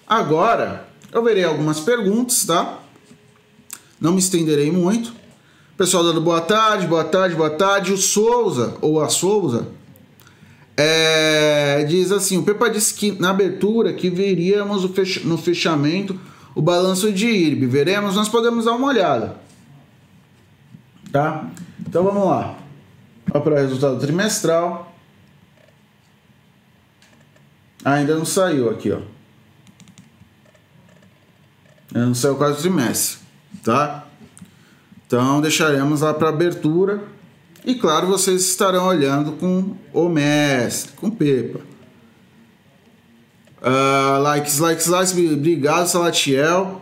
Agora 0.08 0.86
eu 1.12 1.24
verei 1.24 1.44
algumas 1.44 1.80
perguntas, 1.80 2.46
tá? 2.46 2.80
Não 4.00 4.14
me 4.14 4.20
estenderei 4.20 4.72
muito. 4.72 5.14
Pessoal 5.78 6.04
dando 6.04 6.22
boa 6.22 6.42
tarde, 6.42 6.88
boa 6.88 7.04
tarde, 7.04 7.36
boa 7.36 7.50
tarde. 7.50 7.92
O 7.92 7.98
Souza, 7.98 8.76
ou 8.82 9.02
a 9.02 9.10
Souza, 9.10 9.68
é, 10.78 11.84
diz 11.88 12.12
assim: 12.12 12.38
o 12.38 12.44
Pepa 12.44 12.70
disse 12.70 12.94
que 12.94 13.12
na 13.20 13.30
abertura 13.30 13.94
que 13.94 14.10
veríamos 14.10 14.84
no 15.24 15.38
fechamento 15.38 16.20
o 16.56 16.62
balanço 16.62 17.12
de 17.12 17.28
IRB. 17.28 17.68
Veremos, 17.68 18.16
nós 18.16 18.30
podemos 18.30 18.66
dar 18.66 18.74
uma 18.74 18.88
olhada. 18.88 19.38
Tá? 21.12 21.50
Então 21.80 22.04
vamos 22.04 22.26
lá. 22.26 22.58
Para 23.26 23.54
o 23.54 23.56
resultado 23.56 24.00
trimestral. 24.00 24.94
ainda 27.84 28.16
não 28.16 28.26
saiu 28.26 28.70
aqui, 28.70 28.92
ó. 28.92 29.00
Ainda 31.94 32.08
não 32.08 32.16
saiu 32.16 32.36
quase 32.36 32.60
o 32.60 32.62
trimestre, 32.62 33.20
tá? 33.64 34.08
Então 35.06 35.42
deixaremos 35.42 36.02
lá 36.02 36.14
para 36.14 36.30
abertura 36.30 37.04
e 37.66 37.76
claro, 37.76 38.08
vocês 38.08 38.42
estarão 38.42 38.88
olhando 38.88 39.34
com 39.34 39.76
o 39.94 40.10
mestre, 40.10 40.94
com 40.94 41.12
Pepa. 41.12 41.60
Uh, 43.62 44.22
likes, 44.22 44.60
likes, 44.60 44.88
likes. 44.88 45.12
Obrigado, 45.12 45.88
Salatiel. 45.88 46.82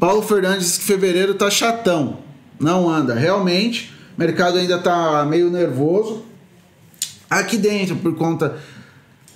Paulo 0.00 0.22
Fernandes 0.22 0.78
que 0.78 0.84
fevereiro 0.84 1.34
tá 1.34 1.48
chatão. 1.48 2.18
Não 2.58 2.90
anda. 2.90 3.14
Realmente, 3.14 3.92
o 4.16 4.20
mercado 4.20 4.58
ainda 4.58 4.78
tá 4.78 5.24
meio 5.24 5.48
nervoso. 5.50 6.24
Aqui 7.30 7.56
dentro, 7.56 7.96
por 7.96 8.14
conta 8.16 8.58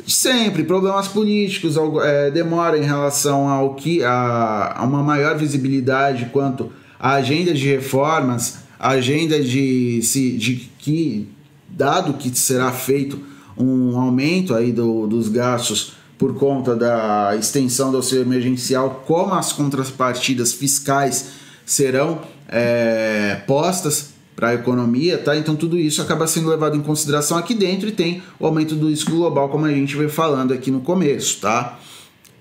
de 0.05 0.13
sempre, 0.13 0.65
problemas 0.65 1.09
políticos, 1.09 1.77
é, 2.03 2.31
demora 2.31 2.77
em 2.77 2.83
relação 2.83 3.49
ao 3.49 3.75
que 3.75 4.03
a, 4.03 4.75
a 4.77 4.85
uma 4.85 5.03
maior 5.03 5.37
visibilidade 5.37 6.31
quanto 6.33 6.71
à 6.99 7.15
agenda 7.15 7.55
de 7.55 7.69
reformas 7.69 8.67
a 8.79 8.91
agenda 8.91 9.43
de, 9.43 10.01
de 10.39 10.71
que, 10.79 11.29
dado 11.69 12.15
que 12.15 12.31
será 12.37 12.71
feito 12.71 13.21
um 13.57 13.99
aumento 13.99 14.55
aí 14.55 14.71
do, 14.71 15.07
dos 15.07 15.29
gastos 15.29 15.95
por 16.19 16.35
conta 16.35 16.75
da 16.75 17.37
extensão 17.39 17.91
do 17.91 17.99
auxílio 17.99 18.23
emergencial, 18.23 19.05
como 19.07 19.35
as 19.35 19.53
contrapartidas 19.53 20.53
fiscais 20.53 21.31
serão 21.65 22.21
é, 22.49 23.43
postas 23.47 24.15
para 24.35 24.51
a 24.51 24.55
economia, 24.55 25.19
tá? 25.19 25.37
Então 25.37 25.57
tudo 25.57 25.79
isso 25.79 26.03
acaba 26.03 26.27
sendo 26.27 26.49
levado 26.49 26.77
em 26.77 26.83
consideração 26.83 27.39
aqui 27.39 27.55
dentro 27.55 27.89
e 27.89 27.93
tem 27.93 28.23
o 28.39 28.47
aumento 28.47 28.75
do 28.75 28.89
risco 28.89 29.11
global, 29.11 29.49
como 29.49 29.65
a 29.65 29.71
gente 29.71 29.97
veio 29.97 30.11
falando 30.11 30.53
aqui 30.53 30.71
no 30.71 30.81
começo, 30.81 31.41
tá? 31.41 31.79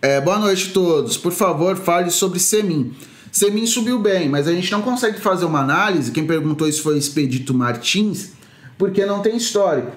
É, 0.02 0.22
boa 0.22 0.38
noite 0.38 0.70
a 0.70 0.74
todos. 0.74 1.18
Por 1.18 1.32
favor, 1.32 1.76
fale 1.78 2.12
sobre 2.12 2.38
Semin. 2.38 2.94
Semin 3.32 3.66
subiu 3.66 3.98
bem, 3.98 4.30
mas 4.30 4.48
a 4.48 4.52
gente 4.52 4.72
não 4.72 4.82
consegue 4.82 5.20
fazer 5.20 5.46
uma 5.46 5.60
análise. 5.62 6.12
Quem 6.12 6.28
perguntou 6.28 6.68
isso 6.68 6.84
foi 6.84 6.98
Expedito 6.98 7.54
Martins, 7.54 8.32
porque 8.78 9.06
não 9.06 9.22
tem 9.22 9.36
histórico. 9.36 9.92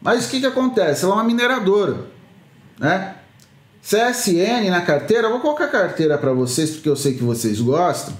Mas 0.00 0.26
o 0.26 0.30
que, 0.30 0.40
que 0.40 0.46
acontece? 0.46 1.04
Ela 1.04 1.14
é 1.14 1.16
uma 1.16 1.24
mineradora, 1.24 2.06
né? 2.78 3.16
CSN 3.82 4.70
na 4.70 4.80
carteira, 4.80 5.28
vou 5.28 5.40
colocar 5.40 5.64
a 5.64 5.68
carteira 5.68 6.16
para 6.16 6.32
vocês 6.32 6.70
porque 6.70 6.88
eu 6.88 6.96
sei 6.96 7.14
que 7.14 7.22
vocês 7.22 7.60
gostam. 7.60 8.14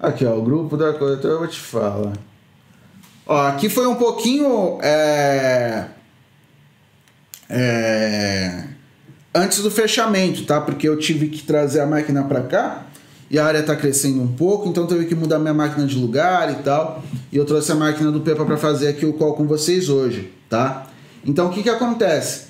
Aqui, 0.00 0.24
ó, 0.24 0.36
o 0.36 0.42
grupo 0.42 0.76
da 0.76 0.92
corretora, 0.92 1.34
eu 1.34 1.38
vou 1.38 1.48
te 1.48 1.60
falar. 1.60 2.12
Ó, 3.26 3.46
aqui 3.46 3.68
foi 3.68 3.86
um 3.86 3.94
pouquinho. 3.94 4.78
É, 4.82 5.86
é, 7.48 8.64
antes 9.34 9.60
do 9.60 9.70
fechamento, 9.70 10.44
tá? 10.44 10.60
Porque 10.60 10.88
eu 10.88 10.98
tive 10.98 11.28
que 11.28 11.42
trazer 11.42 11.80
a 11.80 11.86
máquina 11.86 12.22
para 12.24 12.42
cá 12.42 12.86
e 13.30 13.38
a 13.38 13.44
área 13.44 13.58
está 13.58 13.74
crescendo 13.74 14.22
um 14.22 14.32
pouco, 14.32 14.68
então 14.68 14.86
teve 14.86 15.06
que 15.06 15.14
mudar 15.14 15.38
minha 15.38 15.54
máquina 15.54 15.86
de 15.86 15.96
lugar 15.96 16.50
e 16.52 16.62
tal. 16.62 17.02
E 17.32 17.36
eu 17.36 17.44
trouxe 17.44 17.72
a 17.72 17.74
máquina 17.74 18.10
do 18.10 18.20
Pepa 18.20 18.44
para 18.44 18.56
fazer 18.56 18.88
aqui 18.88 19.04
o 19.04 19.12
call 19.12 19.34
com 19.34 19.46
vocês 19.46 19.88
hoje, 19.88 20.32
tá? 20.48 20.86
Então 21.24 21.48
o 21.48 21.50
que 21.50 21.62
que 21.62 21.70
acontece? 21.70 22.48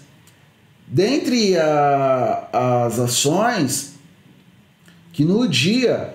Dentre 0.86 1.56
a, 1.56 2.84
as 2.86 2.98
ações 2.98 3.94
que 5.12 5.24
no 5.24 5.48
dia 5.48 6.14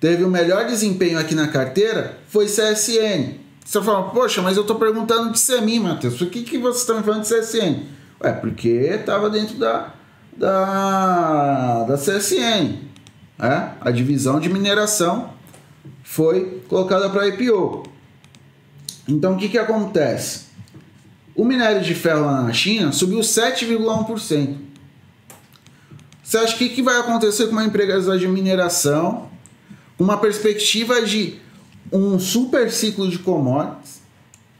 teve 0.00 0.24
o 0.24 0.28
melhor 0.28 0.66
desempenho 0.66 1.18
aqui 1.18 1.34
na 1.34 1.48
carteira 1.48 2.18
foi 2.28 2.46
CSN. 2.46 3.38
Você 3.64 3.80
fala, 3.82 4.10
poxa, 4.10 4.42
mas 4.42 4.56
eu 4.56 4.62
estou 4.62 4.76
perguntando 4.76 5.30
de 5.32 5.40
CMI, 5.40 5.78
Matheus, 5.78 6.16
por 6.16 6.28
que, 6.28 6.42
que 6.42 6.58
vocês 6.58 6.80
estão 6.80 7.02
falando 7.02 7.22
de 7.22 7.28
CSN? 7.28 7.84
Ué, 8.22 8.32
porque 8.32 8.68
estava 8.68 9.30
dentro 9.30 9.56
da, 9.56 9.94
da, 10.36 11.84
da 11.84 11.96
CSN. 11.96 12.78
Né? 13.38 13.74
A 13.80 13.90
divisão 13.90 14.40
de 14.40 14.48
mineração 14.48 15.30
foi 16.02 16.62
colocada 16.68 17.08
para 17.08 17.28
IPO. 17.28 17.84
Então 19.06 19.34
o 19.34 19.36
que, 19.36 19.48
que 19.48 19.58
acontece? 19.58 20.49
O 21.34 21.44
minério 21.44 21.82
de 21.82 21.94
ferro 21.94 22.26
lá 22.26 22.42
na 22.42 22.52
China 22.52 22.92
subiu 22.92 23.20
7,1%. 23.20 24.56
Você 26.22 26.38
acha 26.38 26.56
que, 26.56 26.68
que 26.68 26.82
vai 26.82 26.98
acontecer 27.00 27.46
com 27.46 27.52
uma 27.52 27.64
empresa 27.64 28.16
de 28.18 28.28
mineração, 28.28 29.28
uma 29.98 30.16
perspectiva 30.16 31.02
de 31.02 31.40
um 31.92 32.18
super 32.18 32.70
ciclo 32.70 33.08
de 33.08 33.18
commodities? 33.18 33.96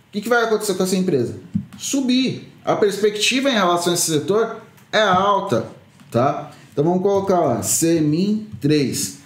O 0.08 0.12
que, 0.12 0.20
que 0.20 0.28
vai 0.28 0.44
acontecer 0.44 0.74
com 0.74 0.82
essa 0.82 0.96
empresa? 0.96 1.38
Subir. 1.78 2.52
A 2.64 2.74
perspectiva 2.74 3.48
em 3.48 3.54
relação 3.54 3.92
a 3.92 3.94
esse 3.94 4.10
setor 4.10 4.60
é 4.92 5.00
alta, 5.00 5.68
tá? 6.10 6.50
Então 6.72 6.84
vamos 6.84 7.02
colocar 7.02 7.40
lá, 7.40 7.62
Semin 7.62 8.48
3, 8.60 9.18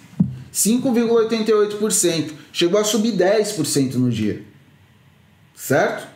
5,88%, 0.53 2.31
chegou 2.53 2.79
a 2.79 2.83
subir 2.83 3.13
10% 3.13 3.95
no 3.95 4.09
dia, 4.09 4.43
certo? 5.55 6.14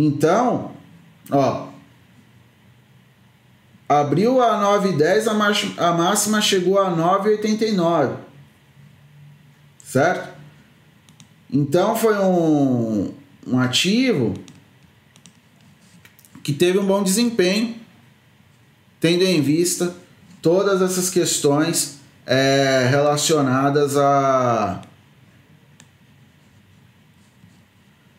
Então, 0.00 0.70
ó, 1.28 1.66
abriu 3.88 4.40
a 4.40 4.52
9,10, 4.80 5.26
a, 5.26 5.88
a 5.88 5.92
máxima 5.92 6.40
chegou 6.40 6.78
a 6.78 6.88
9,89, 6.88 8.16
certo? 9.82 10.38
Então 11.50 11.96
foi 11.96 12.16
um, 12.16 13.12
um 13.44 13.58
ativo 13.58 14.34
que 16.44 16.52
teve 16.52 16.78
um 16.78 16.86
bom 16.86 17.02
desempenho, 17.02 17.74
tendo 19.00 19.24
em 19.24 19.42
vista 19.42 19.96
todas 20.40 20.80
essas 20.80 21.10
questões 21.10 21.98
é, 22.24 22.86
relacionadas 22.88 23.96
a 23.96 24.80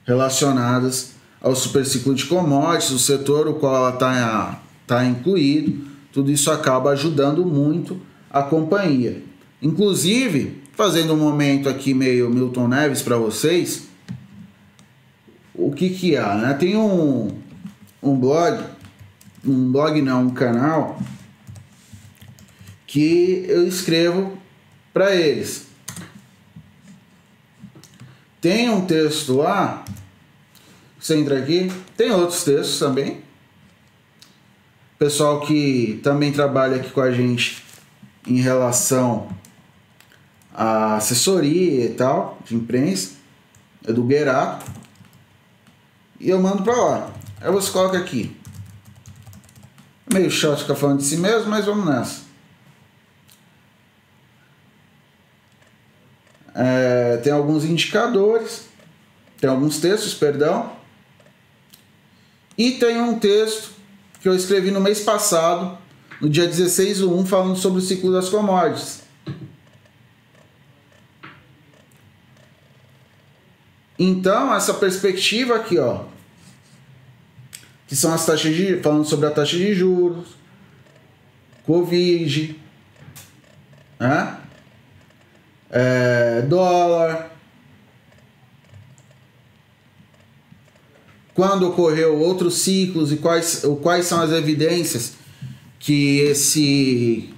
relacionadas 0.05 1.18
ao 1.41 1.55
superciclo 1.55 2.13
de 2.13 2.25
commodities, 2.25 2.91
o 2.91 2.99
setor 2.99 3.47
o 3.47 3.55
qual 3.55 3.75
ela 3.75 3.93
está 3.93 4.61
tá 4.85 5.05
incluído, 5.05 5.87
tudo 6.11 6.31
isso 6.31 6.51
acaba 6.51 6.91
ajudando 6.91 7.45
muito 7.45 7.99
a 8.29 8.43
companhia. 8.43 9.23
Inclusive, 9.61 10.61
fazendo 10.73 11.13
um 11.13 11.17
momento 11.17 11.69
aqui 11.69 11.93
meio 11.93 12.29
Milton 12.29 12.67
Neves 12.67 13.01
para 13.01 13.17
vocês, 13.17 13.87
o 15.53 15.71
que 15.71 15.89
que 15.89 16.15
há, 16.15 16.35
né? 16.35 16.53
Tem 16.53 16.75
um, 16.75 17.29
um 18.01 18.17
blog, 18.17 18.63
um 19.45 19.71
blog 19.71 20.01
não, 20.01 20.27
um 20.27 20.29
canal 20.29 20.99
que 22.87 23.45
eu 23.47 23.67
escrevo 23.67 24.37
para 24.93 25.13
eles. 25.15 25.67
Tem 28.41 28.69
um 28.69 28.85
texto 28.85 29.35
lá 29.35 29.83
você 30.99 31.15
entra 31.15 31.39
aqui, 31.39 31.71
tem 31.95 32.11
outros 32.11 32.43
textos 32.43 32.77
também. 32.77 33.23
Pessoal 34.97 35.39
que 35.39 36.01
também 36.03 36.29
trabalha 36.29 36.75
aqui 36.75 36.89
com 36.89 36.99
a 36.99 37.09
gente 37.09 37.63
em 38.27 38.41
relação 38.41 39.29
à 40.53 40.97
assessoria 40.97 41.85
e 41.85 41.93
tal, 41.93 42.37
de 42.43 42.53
imprensa, 42.53 43.13
é 43.87 43.93
do 43.93 44.03
Guerato. 44.03 44.69
E 46.19 46.29
eu 46.29 46.41
mando 46.41 46.63
para 46.63 46.75
lá. 46.75 47.13
Aí 47.39 47.49
você 47.49 47.71
coloca 47.71 47.97
aqui. 47.97 48.35
É 50.09 50.13
meio 50.13 50.29
chato 50.29 50.59
ficar 50.59 50.75
falando 50.75 50.97
de 50.97 51.05
si 51.05 51.15
mesmo, 51.15 51.49
mas 51.49 51.65
vamos 51.65 51.85
nessa. 51.85 52.23
É, 56.53 57.17
tem 57.23 57.31
alguns 57.31 57.63
indicadores, 57.63 58.65
tem 59.39 59.49
alguns 59.49 59.79
textos, 59.79 60.13
perdão, 60.13 60.77
e 62.59 62.71
tem 62.71 62.99
um 62.99 63.17
texto 63.17 63.71
que 64.19 64.27
eu 64.27 64.35
escrevi 64.35 64.69
no 64.69 64.81
mês 64.81 64.99
passado, 64.99 65.77
no 66.19 66.29
dia 66.29 66.45
16 66.45 66.97
de 66.97 67.05
1, 67.05 67.25
falando 67.25 67.55
sobre 67.55 67.79
o 67.79 67.81
ciclo 67.81 68.11
das 68.11 68.27
commodities. 68.27 69.01
Então, 73.97 74.53
essa 74.53 74.73
perspectiva 74.73 75.55
aqui, 75.55 75.77
ó, 75.77 76.03
que 77.87 77.95
são 77.95 78.13
as 78.13 78.25
taxas 78.25 78.53
de, 78.53 78.81
falando 78.81 79.05
sobre 79.05 79.27
a 79.27 79.31
taxa 79.31 79.55
de 79.55 79.73
juros, 79.73 80.27
Covid, 81.65 82.59
né? 83.97 84.37
É, 85.71 86.41
dólar, 86.41 87.28
quando 91.39 91.69
ocorreu 91.69 92.19
outros 92.19 92.55
ciclos 92.55 93.13
e 93.13 93.15
quais, 93.15 93.65
quais 93.81 94.05
são 94.05 94.19
as 94.19 94.29
evidências 94.33 95.13
que 95.79 96.19
esse 96.19 97.29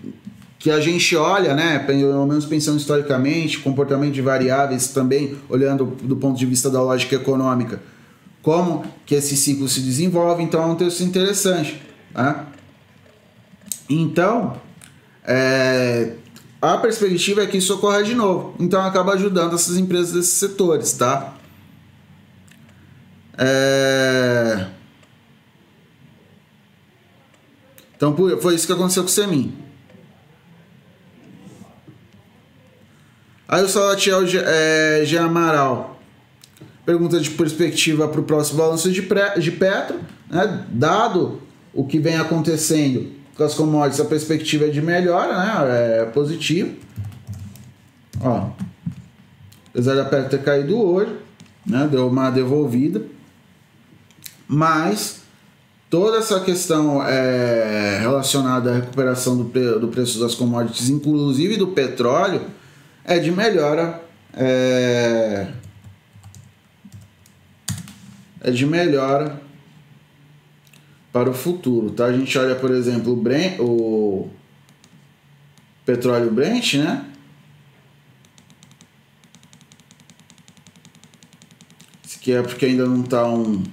que 0.57 0.71
a 0.71 0.79
gente 0.79 1.15
olha, 1.15 1.53
né, 1.53 1.77
pelo 1.77 2.25
menos 2.25 2.45
pensando 2.47 2.79
historicamente, 2.79 3.59
comportamento 3.59 4.11
de 4.11 4.21
variáveis 4.21 4.87
também, 4.87 5.37
olhando 5.47 5.85
do 6.01 6.15
ponto 6.15 6.35
de 6.35 6.47
vista 6.47 6.67
da 6.67 6.81
lógica 6.81 7.15
econômica, 7.15 7.79
como 8.41 8.83
que 9.05 9.13
esse 9.13 9.37
ciclo 9.37 9.69
se 9.69 9.81
desenvolve, 9.81 10.41
então 10.41 10.63
é 10.63 10.65
um 10.65 10.75
texto 10.75 11.01
interessante. 11.01 11.79
Né? 12.11 12.43
Então, 13.87 14.57
é, 15.23 16.13
a 16.59 16.75
perspectiva 16.77 17.43
é 17.43 17.45
que 17.45 17.57
isso 17.59 17.75
ocorra 17.75 18.01
de 18.01 18.15
novo, 18.15 18.55
então 18.59 18.81
acaba 18.81 19.13
ajudando 19.13 19.53
essas 19.53 19.77
empresas 19.77 20.13
desses 20.13 20.33
setores, 20.33 20.91
tá? 20.93 21.35
É... 23.37 24.67
Então 27.95 28.15
foi 28.41 28.55
isso 28.55 28.65
que 28.65 28.73
aconteceu 28.73 29.03
com 29.03 29.09
o 29.09 29.11
Semin. 29.11 29.55
Aí 33.47 33.63
o 33.63 33.69
Salatiel 33.69 34.21
é, 34.45 35.03
G. 35.05 35.17
Amaral 35.17 35.91
pergunta 36.85 37.19
de 37.19 37.29
perspectiva 37.29 38.07
para 38.07 38.19
o 38.19 38.23
próximo 38.23 38.57
balanço 38.57 38.91
de, 38.91 39.01
pré, 39.01 39.37
de 39.37 39.51
Petro, 39.51 39.99
né? 40.29 40.65
dado 40.69 41.41
o 41.73 41.85
que 41.85 41.99
vem 41.99 42.17
acontecendo 42.17 43.11
com 43.37 43.43
as 43.43 43.53
commodities, 43.53 43.99
a 43.99 44.05
perspectiva 44.05 44.65
é 44.65 44.69
de 44.69 44.81
melhora, 44.81 45.37
né? 45.37 46.01
é 46.01 46.05
positivo. 46.05 46.75
Ó, 48.19 48.49
apesar 49.69 49.95
da 49.95 50.05
Petro 50.05 50.29
ter 50.29 50.43
caído 50.43 50.77
hoje, 50.81 51.15
né? 51.65 51.87
deu 51.89 52.07
uma 52.07 52.29
devolvida 52.29 53.03
mas 54.53 55.21
toda 55.89 56.17
essa 56.17 56.41
questão 56.41 57.01
é, 57.01 57.99
relacionada 57.99 58.69
à 58.69 58.75
recuperação 58.75 59.37
do, 59.37 59.79
do 59.79 59.87
preço 59.87 60.19
das 60.19 60.35
commodities, 60.35 60.89
inclusive 60.89 61.55
do 61.55 61.67
petróleo, 61.67 62.41
é 63.05 63.17
de 63.17 63.31
melhora. 63.31 64.03
É, 64.33 65.47
é 68.41 68.51
de 68.51 68.65
melhora 68.65 69.41
para 71.13 71.29
o 71.29 71.33
futuro, 71.33 71.91
tá? 71.91 72.05
A 72.05 72.13
gente 72.13 72.37
olha, 72.37 72.55
por 72.55 72.71
exemplo, 72.71 73.13
o, 73.13 73.15
Brent, 73.15 73.57
o 73.57 74.29
petróleo 75.85 76.29
Brent, 76.29 76.73
né? 76.73 77.05
Isso 82.05 82.17
aqui 82.17 82.33
é 82.33 82.41
porque 82.41 82.65
ainda 82.65 82.85
não 82.85 83.01
está 83.01 83.25
um 83.25 83.63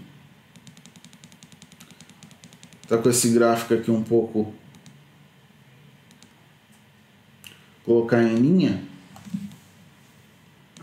Tá 2.88 2.96
com 2.96 3.10
esse 3.10 3.28
gráfico 3.28 3.74
aqui 3.74 3.90
um 3.90 4.02
pouco 4.02 4.54
colocar 7.84 8.22
em 8.22 8.34
linha. 8.36 8.82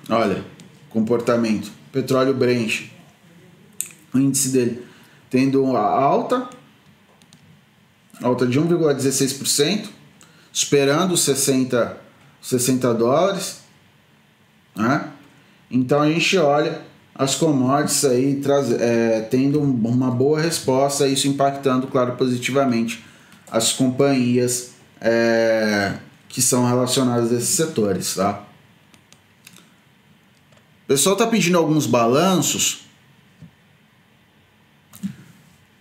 Olha, 0.08 0.46
comportamento. 0.90 1.72
Petróleo 1.92 2.34
Brent. 2.34 2.90
O 4.14 4.20
índice 4.20 4.50
dele 4.50 4.86
tendo 5.30 5.64
uma 5.64 5.82
alta, 5.82 6.48
alta 8.22 8.48
de 8.48 8.60
1,16%, 8.60 9.90
superando 10.54 11.14
os 11.14 11.22
60, 11.22 11.98
60 12.42 12.94
dólares. 12.94 13.62
Né? 14.76 15.12
Então 15.70 16.02
a 16.02 16.10
gente 16.10 16.38
olha 16.38 16.82
as 17.18 17.36
commodities 17.36 18.04
aí 18.04 18.36
traz, 18.36 18.70
é, 18.72 19.22
tendo 19.22 19.62
uma 19.62 20.12
boa 20.12 20.42
resposta, 20.42 21.08
isso 21.08 21.30
impactando, 21.30 21.88
claro, 21.88 22.14
positivamente 22.18 23.06
as 23.50 23.72
companhias 23.72 24.72
é, 25.00 25.94
que 26.28 26.42
são 26.42 26.68
relacionadas 26.68 27.32
a 27.32 27.36
esses 27.36 27.56
setores, 27.56 28.16
tá? 28.16 28.44
O 30.84 30.88
pessoal 30.88 31.14
está 31.14 31.26
pedindo 31.26 31.58
alguns 31.58 31.88
balanços. 31.88 32.82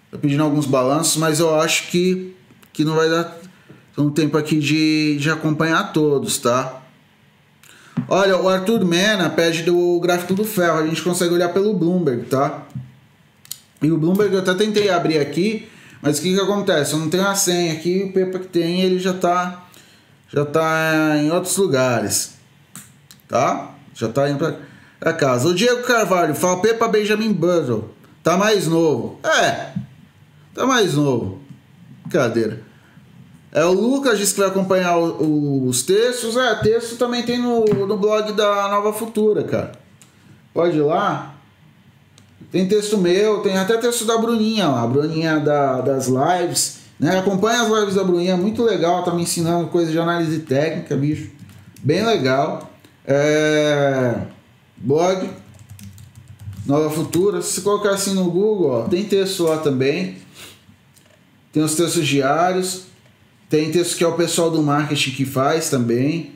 Está 0.06 0.18
pedindo 0.18 0.42
alguns 0.44 0.66
balanços, 0.66 1.16
mas 1.16 1.40
eu 1.40 1.60
acho 1.60 1.88
que, 1.88 2.34
que 2.72 2.84
não 2.84 2.94
vai 2.94 3.10
dar 3.10 3.36
um 3.98 4.08
tempo 4.08 4.38
aqui 4.38 4.60
de, 4.60 5.18
de 5.18 5.30
acompanhar 5.30 5.92
todos, 5.92 6.38
tá? 6.38 6.83
Olha, 8.08 8.36
o 8.36 8.48
Arthur 8.48 8.84
Mena 8.84 9.30
pede 9.30 9.62
do 9.62 9.98
gráfico 10.00 10.34
do 10.34 10.44
ferro. 10.44 10.78
A 10.78 10.86
gente 10.86 11.02
consegue 11.02 11.32
olhar 11.32 11.48
pelo 11.50 11.74
Bloomberg, 11.74 12.26
tá? 12.26 12.62
E 13.82 13.90
o 13.90 13.98
Bloomberg 13.98 14.34
eu 14.34 14.40
até 14.40 14.54
tentei 14.54 14.90
abrir 14.90 15.18
aqui, 15.18 15.68
mas 16.00 16.18
o 16.18 16.22
que 16.22 16.34
que 16.34 16.40
acontece? 16.40 16.92
Eu 16.92 16.98
não 16.98 17.10
tenho 17.10 17.26
a 17.26 17.34
senha 17.34 17.72
aqui, 17.72 18.04
o 18.04 18.12
Pepa 18.12 18.38
que 18.38 18.46
tem, 18.48 18.80
ele 18.80 18.98
já 18.98 19.12
tá 19.12 19.64
já 20.34 20.44
tá 20.44 21.16
em 21.16 21.30
outros 21.30 21.56
lugares. 21.56 22.34
Tá? 23.28 23.70
Já 23.94 24.08
tá 24.08 24.28
indo 24.28 24.38
pra, 24.98 25.12
casa. 25.12 25.48
O 25.48 25.54
Diego 25.54 25.84
Carvalho 25.84 26.34
fala 26.34 26.60
Pepa 26.60 26.88
Benjamin 26.88 27.32
Button. 27.32 27.88
Tá 28.20 28.36
mais 28.36 28.66
novo. 28.66 29.20
É. 29.22 29.70
Tá 30.52 30.66
mais 30.66 30.94
novo. 30.94 31.40
Cadeira. 32.10 32.62
É, 33.54 33.64
o 33.64 33.72
Lucas 33.72 34.18
disse 34.18 34.34
que 34.34 34.40
vai 34.40 34.48
acompanhar 34.48 34.98
o, 34.98 35.68
os 35.68 35.84
textos. 35.84 36.36
É, 36.36 36.56
texto 36.56 36.96
também 36.96 37.22
tem 37.22 37.38
no, 37.38 37.64
no 37.64 37.96
blog 37.96 38.32
da 38.32 38.68
Nova 38.68 38.92
Futura, 38.92 39.44
cara. 39.44 39.72
Pode 40.52 40.76
ir 40.76 40.82
lá. 40.82 41.36
Tem 42.50 42.66
texto 42.66 42.98
meu, 42.98 43.40
tem 43.42 43.56
até 43.56 43.76
texto 43.76 44.04
da 44.04 44.18
Bruninha 44.18 44.66
lá, 44.66 44.82
a 44.82 44.86
Bruninha 44.88 45.38
da, 45.38 45.80
das 45.80 46.08
lives. 46.08 46.78
Né? 46.98 47.16
Acompanha 47.16 47.62
as 47.62 47.68
lives 47.68 47.94
da 47.94 48.02
Bruninha, 48.02 48.36
muito 48.36 48.62
legal, 48.62 49.04
tá 49.04 49.14
me 49.14 49.22
ensinando 49.22 49.68
coisa 49.68 49.90
de 49.90 49.98
análise 49.98 50.40
técnica, 50.40 50.96
bicho. 50.96 51.30
Bem 51.80 52.04
legal. 52.04 52.70
É... 53.06 54.18
Blog 54.76 55.30
Nova 56.66 56.90
Futura. 56.90 57.40
Se 57.40 57.52
você 57.52 57.60
colocar 57.60 57.90
assim 57.90 58.14
no 58.14 58.24
Google, 58.24 58.70
ó, 58.70 58.82
tem 58.88 59.04
texto 59.04 59.44
lá 59.44 59.58
também. 59.58 60.16
Tem 61.52 61.62
os 61.62 61.76
textos 61.76 62.06
diários. 62.06 62.93
Tem 63.48 63.70
texto 63.70 63.96
que 63.96 64.04
é 64.04 64.06
o 64.06 64.14
pessoal 64.14 64.50
do 64.50 64.62
marketing 64.62 65.10
que 65.12 65.24
faz 65.24 65.70
também. 65.70 66.32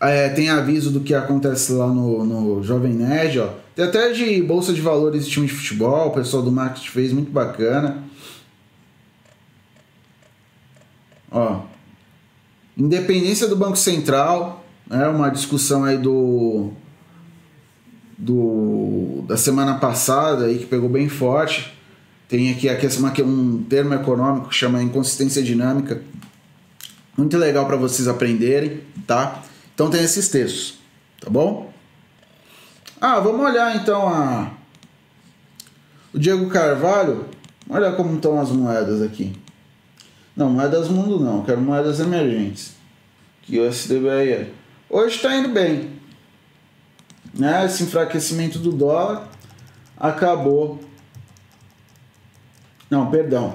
É, 0.00 0.28
tem 0.30 0.48
aviso 0.48 0.90
do 0.90 1.00
que 1.00 1.14
acontece 1.14 1.72
lá 1.72 1.86
no, 1.86 2.24
no 2.24 2.62
Jovem 2.62 2.92
Nerd, 2.92 3.38
ó. 3.38 3.48
Tem 3.74 3.84
até 3.84 4.10
de 4.10 4.42
bolsa 4.42 4.72
de 4.72 4.80
valores 4.80 5.24
de 5.24 5.30
time 5.30 5.46
de 5.46 5.52
futebol, 5.52 6.08
o 6.08 6.12
pessoal 6.12 6.42
do 6.42 6.50
marketing 6.50 6.88
fez, 6.88 7.12
muito 7.12 7.30
bacana. 7.30 8.02
Ó. 11.30 11.62
Independência 12.76 13.46
do 13.46 13.56
Banco 13.56 13.76
Central, 13.76 14.64
é 14.90 15.06
uma 15.06 15.30
discussão 15.30 15.84
aí 15.84 15.96
do 15.96 16.70
do 18.18 19.24
da 19.26 19.36
semana 19.36 19.74
passada 19.78 20.44
aí 20.44 20.58
que 20.58 20.66
pegou 20.66 20.88
bem 20.88 21.08
forte. 21.08 21.72
Tem 22.28 22.50
aqui, 22.50 22.68
aqui 22.68 22.86
um 23.22 23.62
termo 23.64 23.94
econômico 23.94 24.48
que 24.48 24.54
chama 24.54 24.82
inconsistência 24.82 25.42
dinâmica. 25.42 26.02
Muito 27.16 27.36
legal 27.36 27.66
para 27.66 27.76
vocês 27.76 28.08
aprenderem, 28.08 28.80
tá? 29.06 29.42
Então 29.74 29.90
tem 29.90 30.02
esses 30.02 30.28
textos, 30.28 30.78
tá 31.20 31.28
bom? 31.28 31.72
Ah, 33.00 33.20
vamos 33.20 33.44
olhar 33.44 33.76
então 33.76 34.08
a 34.08 34.50
o 36.12 36.18
Diego 36.18 36.48
Carvalho. 36.48 37.26
Olha 37.68 37.92
como 37.92 38.16
estão 38.16 38.38
as 38.40 38.50
moedas 38.50 39.00
aqui. 39.00 39.32
Não, 40.36 40.50
moedas 40.50 40.88
mundo 40.88 41.18
não, 41.18 41.42
quero 41.42 41.60
moedas 41.60 42.00
emergentes. 42.00 42.74
Que 43.42 43.58
o 43.58 43.66
SDBR. 43.66 44.52
Hoje 44.88 45.16
está 45.16 45.34
indo 45.36 45.48
bem. 45.48 45.90
Né? 47.32 47.64
Esse 47.64 47.82
enfraquecimento 47.82 48.58
do 48.58 48.72
dólar 48.72 49.28
acabou. 49.96 50.80
Não, 52.92 53.06
perdão. 53.06 53.54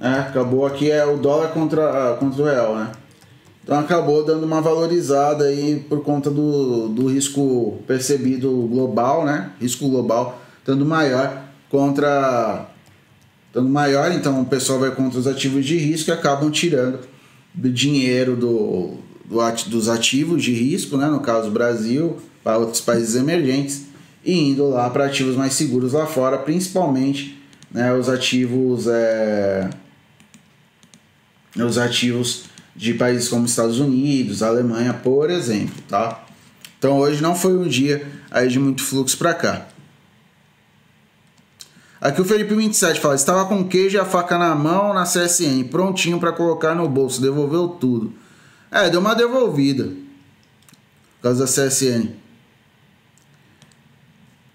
É, 0.00 0.08
acabou 0.08 0.66
aqui 0.66 0.90
é 0.90 1.06
o 1.06 1.18
dólar 1.18 1.52
contra, 1.52 2.16
contra 2.18 2.42
o 2.42 2.44
real, 2.44 2.74
né? 2.74 2.90
Então 3.62 3.78
acabou 3.78 4.24
dando 4.24 4.42
uma 4.44 4.60
valorizada 4.60 5.44
aí 5.44 5.78
por 5.88 6.02
conta 6.02 6.28
do, 6.32 6.88
do 6.88 7.06
risco 7.06 7.80
percebido 7.86 8.50
global, 8.66 9.24
né? 9.24 9.52
Risco 9.60 9.88
global 9.88 10.40
dando 10.66 10.84
maior 10.84 11.44
contra 11.70 12.66
dando 13.52 13.68
maior, 13.68 14.10
então 14.10 14.40
o 14.40 14.46
pessoal 14.46 14.80
vai 14.80 14.90
contra 14.90 15.20
os 15.20 15.28
ativos 15.28 15.64
de 15.64 15.76
risco 15.76 16.10
e 16.10 16.12
acabam 16.12 16.50
tirando 16.50 16.98
do 17.54 17.70
dinheiro 17.70 18.34
do, 18.34 18.96
do 19.24 19.38
dos 19.68 19.88
ativos 19.88 20.42
de 20.42 20.52
risco, 20.52 20.96
né? 20.96 21.06
No 21.06 21.20
caso 21.20 21.52
Brasil, 21.52 22.16
para 22.42 22.58
outros 22.58 22.80
países 22.80 23.14
emergentes 23.14 23.82
e 24.24 24.50
indo 24.50 24.68
lá 24.70 24.90
para 24.90 25.04
ativos 25.04 25.36
mais 25.36 25.52
seguros 25.52 25.92
lá 25.92 26.04
fora, 26.04 26.36
principalmente 26.36 27.39
né, 27.70 27.92
os 27.94 28.08
ativos 28.08 28.86
é, 28.86 29.70
os 31.56 31.78
ativos 31.78 32.44
de 32.74 32.94
países 32.94 33.28
como 33.28 33.46
Estados 33.46 33.78
Unidos, 33.78 34.42
Alemanha, 34.42 34.94
por 34.94 35.30
exemplo, 35.30 35.74
tá? 35.88 36.24
Então 36.78 36.98
hoje 36.98 37.22
não 37.22 37.34
foi 37.34 37.56
um 37.56 37.68
dia 37.68 38.06
aí 38.30 38.48
de 38.48 38.58
muito 38.58 38.82
fluxo 38.82 39.18
para 39.18 39.34
cá. 39.34 39.66
Aqui 42.00 42.20
o 42.22 42.24
Felipe 42.24 42.54
27 42.54 42.98
fala: 42.98 43.14
estava 43.14 43.44
com 43.44 43.68
queijo 43.68 43.98
e 43.98 44.00
a 44.00 44.04
faca 44.06 44.38
na 44.38 44.54
mão 44.54 44.94
na 44.94 45.04
CSN, 45.04 45.64
prontinho 45.70 46.18
para 46.18 46.32
colocar 46.32 46.74
no 46.74 46.88
bolso, 46.88 47.20
devolveu 47.20 47.68
tudo. 47.68 48.14
É, 48.70 48.88
deu 48.88 49.00
uma 49.00 49.14
devolvida. 49.14 49.84
Por 49.84 51.24
causa 51.24 51.44
da 51.44 51.50
CSN. 51.68 52.08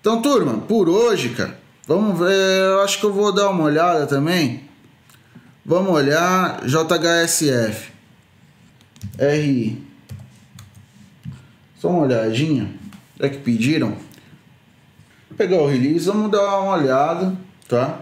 Então, 0.01 0.21
turma, 0.21 0.57
por 0.59 0.89
hoje, 0.89 1.29
cara, 1.29 1.59
vamos 1.87 2.19
ver. 2.19 2.61
Eu 2.61 2.81
acho 2.81 2.99
que 2.99 3.05
eu 3.05 3.13
vou 3.13 3.31
dar 3.33 3.49
uma 3.49 3.63
olhada 3.63 4.05
também. 4.07 4.65
Vamos 5.65 5.91
olhar 5.91 6.61
JHSF. 6.65 7.91
RI. 9.17 9.83
Só 11.79 11.89
uma 11.89 12.03
olhadinha. 12.03 12.69
É 13.19 13.29
que 13.29 13.37
pediram. 13.37 13.91
Vou 15.29 15.37
pegar 15.37 15.57
o 15.57 15.67
release, 15.67 16.05
vamos 16.05 16.31
dar 16.31 16.59
uma 16.59 16.75
olhada, 16.75 17.35
tá? 17.67 18.01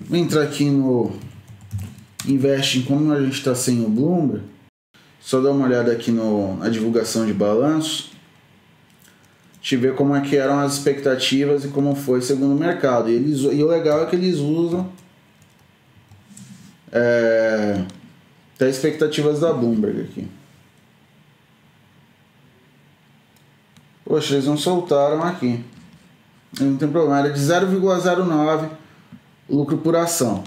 Vou 0.00 0.18
entrar 0.18 0.42
aqui 0.42 0.68
no 0.68 1.18
Investe, 2.26 2.80
como 2.82 3.12
a 3.12 3.20
gente 3.20 3.34
está 3.34 3.54
sem 3.54 3.84
o 3.84 3.88
Bloomberg, 3.88 4.44
só 5.20 5.42
dar 5.42 5.50
uma 5.50 5.66
olhada 5.66 5.92
aqui 5.92 6.10
no, 6.10 6.56
na 6.56 6.70
divulgação 6.70 7.26
de 7.26 7.34
balanço. 7.34 8.13
Te 9.64 9.78
ver 9.78 9.94
como 9.94 10.14
é 10.14 10.20
que 10.20 10.36
eram 10.36 10.58
as 10.58 10.74
expectativas 10.74 11.64
e 11.64 11.68
como 11.68 11.94
foi 11.94 12.20
segundo 12.20 12.54
o 12.54 12.58
mercado. 12.58 13.08
E, 13.08 13.14
eles, 13.14 13.40
e 13.40 13.64
o 13.64 13.66
legal 13.66 14.02
é 14.02 14.06
que 14.06 14.14
eles 14.14 14.36
usam 14.36 14.92
é, 16.92 17.82
até 18.54 18.68
expectativas 18.68 19.40
da 19.40 19.54
Bloomberg 19.54 20.02
aqui. 20.02 20.28
Poxa, 24.04 24.34
eles 24.34 24.44
não 24.44 24.58
soltaram 24.58 25.22
aqui. 25.22 25.64
Não 26.60 26.76
tem 26.76 26.86
problema, 26.86 27.20
era 27.20 27.32
de 27.32 27.40
0,09 27.40 28.68
lucro 29.48 29.78
por 29.78 29.96
ação. 29.96 30.44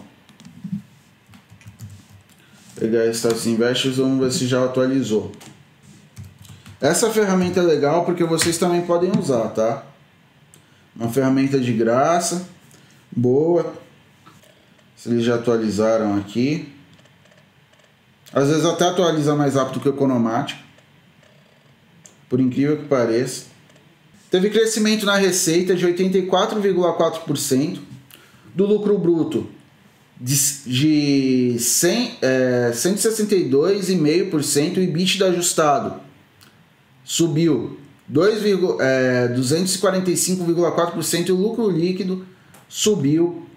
Pegar 2.75 3.07
Status 3.07 3.47
Investors, 3.47 3.97
vamos 3.97 4.19
ver 4.19 4.31
se 4.31 4.45
já 4.45 4.63
atualizou. 4.63 5.31
Essa 6.79 7.09
ferramenta 7.09 7.59
é 7.59 7.63
legal 7.63 8.05
porque 8.05 8.23
vocês 8.23 8.55
também 8.57 8.83
podem 8.83 9.11
usar, 9.17 9.47
tá? 9.49 9.83
Uma 10.95 11.09
ferramenta 11.09 11.59
de 11.59 11.73
graça, 11.73 12.47
boa, 13.11 13.73
se 14.95 15.09
eles 15.09 15.25
já 15.25 15.35
atualizaram 15.35 16.15
aqui. 16.17 16.71
Às 18.31 18.49
vezes 18.49 18.63
até 18.65 18.85
atualiza 18.85 19.35
mais 19.35 19.55
rápido 19.55 19.79
que 19.79 19.89
o 19.89 19.93
Economático. 19.93 20.61
Por 22.29 22.39
incrível 22.39 22.77
que 22.77 22.85
pareça. 22.85 23.47
Teve 24.29 24.51
crescimento 24.51 25.03
na 25.05 25.15
receita 25.15 25.75
de 25.75 25.87
84,4%, 25.87 27.79
do 28.53 28.65
lucro 28.65 28.97
bruto 28.97 29.49
de, 30.19 30.35
de 30.65 31.55
100, 31.59 32.17
é, 32.21 32.71
162,5% 32.73 34.77
e 34.77 34.81
EBITDA 34.81 35.27
ajustado 35.27 36.06
subiu 37.07 37.79
2, 38.09 38.43
é, 38.81 39.33
245,4% 39.33 41.29
e 41.29 41.31
o 41.31 41.35
lucro 41.35 41.69
líquido 41.69 42.27
subiu 42.67 43.47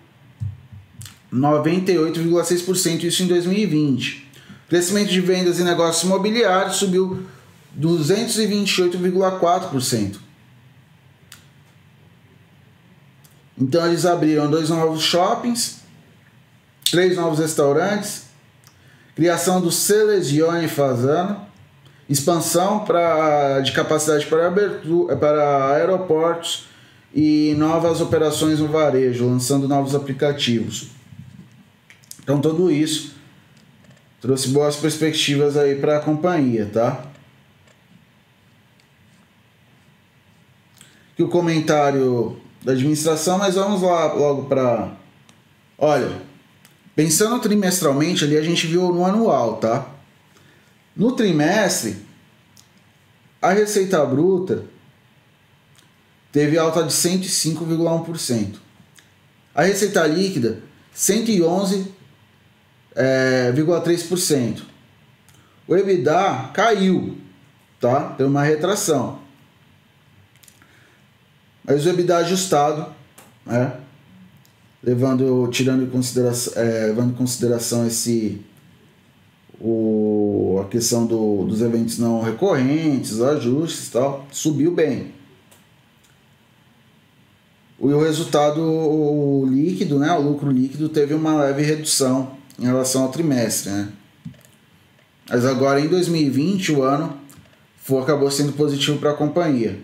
98,6%, 1.35 3.03
isso 3.03 3.25
em 3.25 3.27
2020. 3.27 4.31
Crescimento 4.69 5.11
de 5.11 5.21
vendas 5.21 5.59
e 5.59 5.65
negócios 5.65 6.05
imobiliários 6.05 6.77
subiu 6.77 7.25
228,4%. 7.79 10.17
Então 13.59 13.85
eles 13.85 14.07
abriram 14.07 14.49
dois 14.49 14.71
novos 14.71 15.03
shoppings, 15.03 15.81
três 16.89 17.17
novos 17.17 17.41
restaurantes, 17.41 18.27
criação 19.17 19.61
do 19.61 19.73
Selesione 19.73 20.69
Fazano, 20.69 21.50
expansão 22.11 22.81
pra, 22.81 23.61
de 23.61 23.71
capacidade 23.71 24.27
para, 24.27 24.49
abertura, 24.49 25.17
para 25.17 25.75
aeroportos 25.75 26.67
e 27.15 27.55
novas 27.57 28.01
operações 28.01 28.59
no 28.59 28.67
varejo, 28.67 29.27
lançando 29.27 29.69
novos 29.69 29.95
aplicativos. 29.95 30.89
Então 32.21 32.41
tudo 32.41 32.71
isso 32.71 33.15
trouxe 34.21 34.49
boas 34.49 34.75
perspectivas 34.75 35.57
aí 35.57 35.77
para 35.77 35.99
a 35.99 36.01
companhia, 36.01 36.67
tá? 36.67 37.05
Que 41.17 41.23
o 41.23 41.29
comentário 41.29 42.41
da 42.63 42.73
administração, 42.73 43.39
mas 43.39 43.55
vamos 43.55 43.83
lá 43.83 44.13
logo 44.13 44.45
para 44.45 44.93
Olha, 45.79 46.11
pensando 46.95 47.41
trimestralmente 47.41 48.25
ali 48.25 48.37
a 48.37 48.43
gente 48.43 48.67
viu 48.67 48.93
no 48.93 49.07
anual, 49.07 49.57
tá? 49.57 49.87
No 51.01 51.13
trimestre 51.13 51.97
a 53.41 53.53
receita 53.53 54.05
bruta 54.05 54.65
teve 56.31 56.59
alta 56.59 56.83
de 56.83 56.93
105,1%. 56.93 58.57
A 59.55 59.63
receita 59.63 60.07
líquida 60.07 60.63
111 60.93 61.91
é, 62.95 63.51
0,3%. 63.51 64.61
O 65.67 65.75
EBITDA 65.75 66.51
caiu, 66.53 67.17
tá? 67.81 68.11
Tem 68.11 68.27
uma 68.27 68.43
retração. 68.43 69.21
Mas 71.65 71.87
o 71.87 71.89
EBITDA 71.89 72.19
ajustado, 72.19 72.95
né? 73.47 73.75
levando, 74.83 75.49
tirando 75.49 75.83
em 75.83 75.89
consideração, 75.89 76.63
é, 76.63 76.89
levando 76.89 77.13
em 77.13 77.17
consideração 77.17 77.87
esse 77.87 78.45
o, 79.61 80.50
a 80.61 80.69
questão 80.69 81.07
do, 81.07 81.45
dos 81.45 81.61
eventos 81.61 81.99
não 81.99 82.23
recorrentes, 82.23 83.21
ajustes 83.21 83.89
e 83.89 83.91
tal, 83.91 84.27
subiu 84.31 84.73
bem. 84.73 85.13
O, 87.79 87.89
o 87.89 88.03
resultado 88.03 89.47
líquido, 89.51 89.99
né, 89.99 90.13
o 90.13 90.21
lucro 90.21 90.51
líquido 90.51 90.89
teve 90.89 91.15
uma 91.15 91.37
leve 91.37 91.63
redução 91.63 92.37
em 92.59 92.65
relação 92.65 93.05
ao 93.05 93.11
trimestre, 93.11 93.71
né? 93.71 93.93
Mas 95.29 95.45
agora 95.45 95.81
em 95.81 95.87
2020 95.87 96.73
o 96.73 96.83
ano 96.83 97.17
foi, 97.77 98.03
acabou 98.03 98.31
sendo 98.31 98.53
positivo 98.53 98.99
para 98.99 99.13
a 99.13 99.17
companhia. 99.17 99.81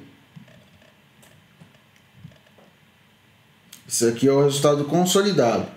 Isso 3.86 4.08
aqui 4.08 4.26
é 4.26 4.32
o 4.32 4.42
resultado 4.42 4.84
consolidado. 4.84 5.68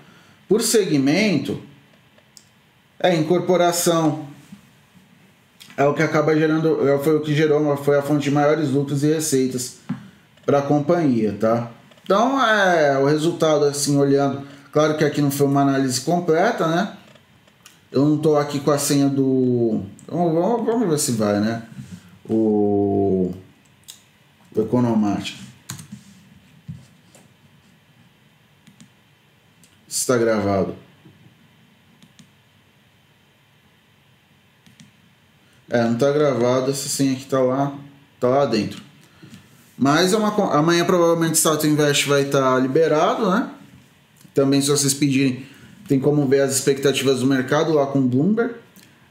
Por 0.48 0.64
segmento, 0.64 1.62
é 3.00 3.16
incorporação. 3.16 4.28
É 5.80 5.86
o 5.86 5.94
que 5.94 6.04
acaba 6.04 6.36
gerando, 6.36 6.86
é, 6.86 7.00
foi 7.00 7.16
o 7.16 7.22
que 7.22 7.34
gerou, 7.34 7.78
foi 7.78 7.98
a 7.98 8.02
fonte 8.02 8.24
de 8.24 8.32
maiores 8.32 8.70
lucros 8.70 9.02
e 9.02 9.14
receitas 9.14 9.78
para 10.46 10.60
a 10.60 10.62
companhia, 10.62 11.38
tá? 11.40 11.72
Então, 12.04 12.38
é 12.46 13.00
o 13.00 13.06
resultado 13.06 13.64
assim 13.64 13.96
olhando, 13.96 14.46
claro 14.74 14.98
que 14.98 15.06
aqui 15.06 15.22
não 15.22 15.32
foi 15.32 15.48
uma 15.48 15.62
análise 15.62 16.02
completa, 16.02 16.68
né? 16.68 16.98
Eu 17.90 18.04
não 18.04 18.18
estou 18.18 18.38
aqui 18.38 18.60
com 18.60 18.72
a 18.72 18.78
senha 18.78 19.08
do 19.08 19.82
vamos, 20.06 20.66
vamos 20.66 20.90
ver 20.90 21.00
se 21.00 21.14
vai, 21.14 21.40
né? 21.40 21.64
O, 22.30 23.32
o 24.54 24.62
Economático. 24.62 25.42
Está 29.88 30.18
gravado. 30.18 30.76
É, 35.70 35.84
não 35.84 35.94
está 35.94 36.12
gravado, 36.12 36.72
essa 36.72 36.90
senha 36.90 37.14
aqui 37.14 37.24
está 37.24 37.40
lá, 37.40 37.78
tá 38.20 38.28
lá 38.28 38.46
dentro. 38.46 38.82
Mas 39.78 40.14
é 40.14 40.18
uma, 40.18 40.30
amanhã 40.56 40.84
provavelmente 40.84 41.34
o 41.34 41.38
Status 41.38 41.66
Invest 41.66 42.08
vai 42.08 42.24
estar 42.24 42.42
tá 42.42 42.60
liberado, 42.60 43.30
né? 43.30 43.50
Também 44.34 44.62
se 44.62 44.70
vocês 44.70 44.94
pedirem, 44.94 45.46
tem 45.88 46.00
como 46.00 46.28
ver 46.28 46.42
as 46.42 46.56
expectativas 46.56 47.20
do 47.20 47.28
mercado 47.28 47.74
lá 47.74 47.86
com 47.88 48.00
o 48.00 48.08
Bloomberg. 48.08 48.56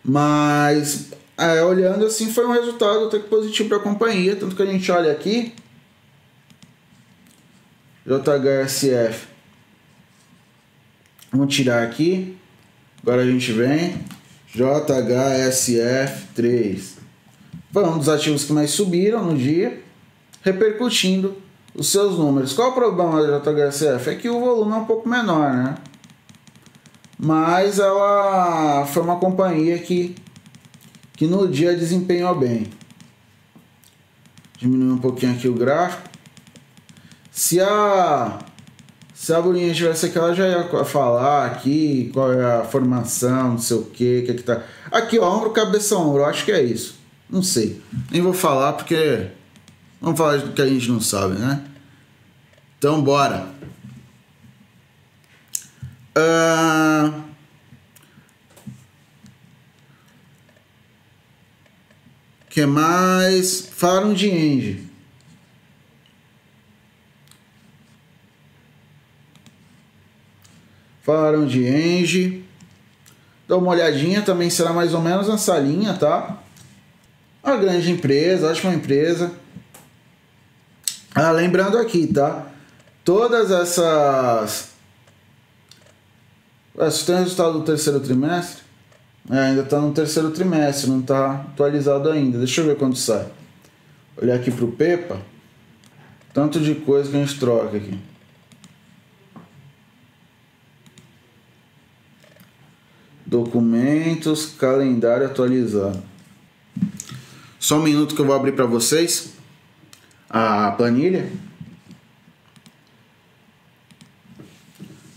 Mas 0.04 1.10
é, 1.36 1.62
olhando 1.62 2.04
assim 2.04 2.32
foi 2.32 2.46
um 2.46 2.52
resultado 2.52 3.06
até 3.06 3.18
que 3.18 3.28
positivo 3.28 3.68
para 3.68 3.78
a 3.78 3.82
companhia, 3.82 4.36
tanto 4.36 4.56
que 4.56 4.62
a 4.62 4.66
gente 4.66 4.90
olha 4.90 5.12
aqui 5.12 5.54
JHSF 8.08 9.28
Vamos 11.30 11.54
tirar 11.54 11.82
aqui. 11.82 12.38
Agora 13.02 13.20
a 13.20 13.26
gente 13.26 13.52
vem. 13.52 14.02
JHSF3. 14.54 16.98
Foi 17.72 17.84
um 17.84 17.98
dos 17.98 18.08
ativos 18.08 18.44
que 18.44 18.52
mais 18.52 18.70
subiram 18.70 19.24
no 19.24 19.36
dia, 19.36 19.82
repercutindo 20.42 21.36
os 21.74 21.88
seus 21.88 22.16
números. 22.18 22.54
Qual 22.54 22.70
o 22.70 22.74
problema 22.74 23.26
da 23.26 23.38
JHSF? 23.38 24.10
É 24.10 24.14
que 24.14 24.28
o 24.28 24.38
volume 24.40 24.72
é 24.72 24.76
um 24.76 24.84
pouco 24.84 25.08
menor, 25.08 25.52
né? 25.52 25.76
Mas 27.18 27.78
ela 27.78 28.84
foi 28.86 29.02
uma 29.02 29.16
companhia 29.16 29.78
que, 29.78 30.14
que 31.14 31.26
no 31.26 31.48
dia 31.48 31.74
desempenhou 31.76 32.34
bem. 32.34 32.68
Diminuir 34.58 34.92
um 34.92 34.98
pouquinho 34.98 35.32
aqui 35.32 35.48
o 35.48 35.54
gráfico. 35.54 36.08
Se 37.30 37.60
a 37.60 38.38
se 39.18 39.34
a 39.34 39.42
Bolinha 39.42 39.74
tivesse 39.74 40.06
aqui, 40.06 40.16
ela 40.16 40.32
já 40.32 40.46
ia 40.46 40.84
falar 40.84 41.46
aqui 41.46 42.08
qual 42.14 42.32
é 42.32 42.60
a 42.60 42.64
formação, 42.64 43.50
não 43.50 43.58
sei 43.58 43.76
o 43.76 43.82
que, 43.82 44.22
que 44.22 44.30
é 44.30 44.34
que 44.34 44.42
tá. 44.44 44.62
Aqui, 44.92 45.18
ó, 45.18 45.36
ombro, 45.36 45.50
cabeça, 45.50 45.96
ombro, 45.96 46.24
acho 46.24 46.44
que 46.44 46.52
é 46.52 46.62
isso. 46.62 46.94
Não 47.28 47.42
sei. 47.42 47.82
Nem 48.12 48.22
vou 48.22 48.32
falar 48.32 48.74
porque. 48.74 49.26
Vamos 50.00 50.16
falar 50.16 50.38
do 50.38 50.52
que 50.52 50.62
a 50.62 50.68
gente 50.68 50.88
não 50.88 51.00
sabe, 51.00 51.36
né? 51.36 51.64
Então, 52.78 53.02
bora. 53.02 53.48
Uh... 56.16 57.22
que 62.48 62.64
mais? 62.64 63.68
Falaram 63.72 64.14
de 64.14 64.28
Engie. 64.30 64.87
Falaram 71.08 71.46
de 71.46 71.66
Engie. 71.66 72.44
Dá 73.48 73.56
uma 73.56 73.70
olhadinha, 73.70 74.20
também 74.20 74.50
será 74.50 74.74
mais 74.74 74.92
ou 74.92 75.00
menos 75.00 75.26
nessa 75.26 75.58
linha, 75.58 75.94
tá? 75.94 76.36
Uma 77.42 77.56
grande 77.56 77.90
empresa, 77.90 78.50
ótima 78.50 78.74
empresa. 78.74 79.32
Ah, 81.14 81.30
lembrando 81.30 81.78
aqui, 81.78 82.06
tá? 82.08 82.48
Todas 83.02 83.50
essas. 83.50 84.68
Tem 87.06 87.14
o 87.14 87.18
resultado 87.20 87.54
do 87.54 87.64
terceiro 87.64 88.00
trimestre? 88.00 88.62
É, 89.30 89.38
ainda 89.38 89.62
está 89.62 89.80
no 89.80 89.92
terceiro 89.92 90.30
trimestre, 90.30 90.90
não 90.90 91.00
está 91.00 91.36
atualizado 91.36 92.10
ainda. 92.10 92.36
Deixa 92.36 92.60
eu 92.60 92.66
ver 92.66 92.76
quando 92.76 92.96
sai. 92.96 93.26
Olhar 94.20 94.34
aqui 94.34 94.50
para 94.50 94.64
o 94.66 94.72
Pepa. 94.72 95.16
Tanto 96.34 96.60
de 96.60 96.74
coisa 96.74 97.10
que 97.10 97.16
a 97.16 97.20
gente 97.20 97.40
troca 97.40 97.78
aqui. 97.78 97.98
Documentos, 103.28 104.54
calendário 104.58 105.26
atualizado. 105.26 106.02
Só 107.60 107.78
um 107.78 107.82
minuto 107.82 108.14
que 108.14 108.22
eu 108.22 108.24
vou 108.24 108.34
abrir 108.34 108.52
para 108.52 108.64
vocês 108.64 109.34
a 110.30 110.70
planilha. 110.72 111.30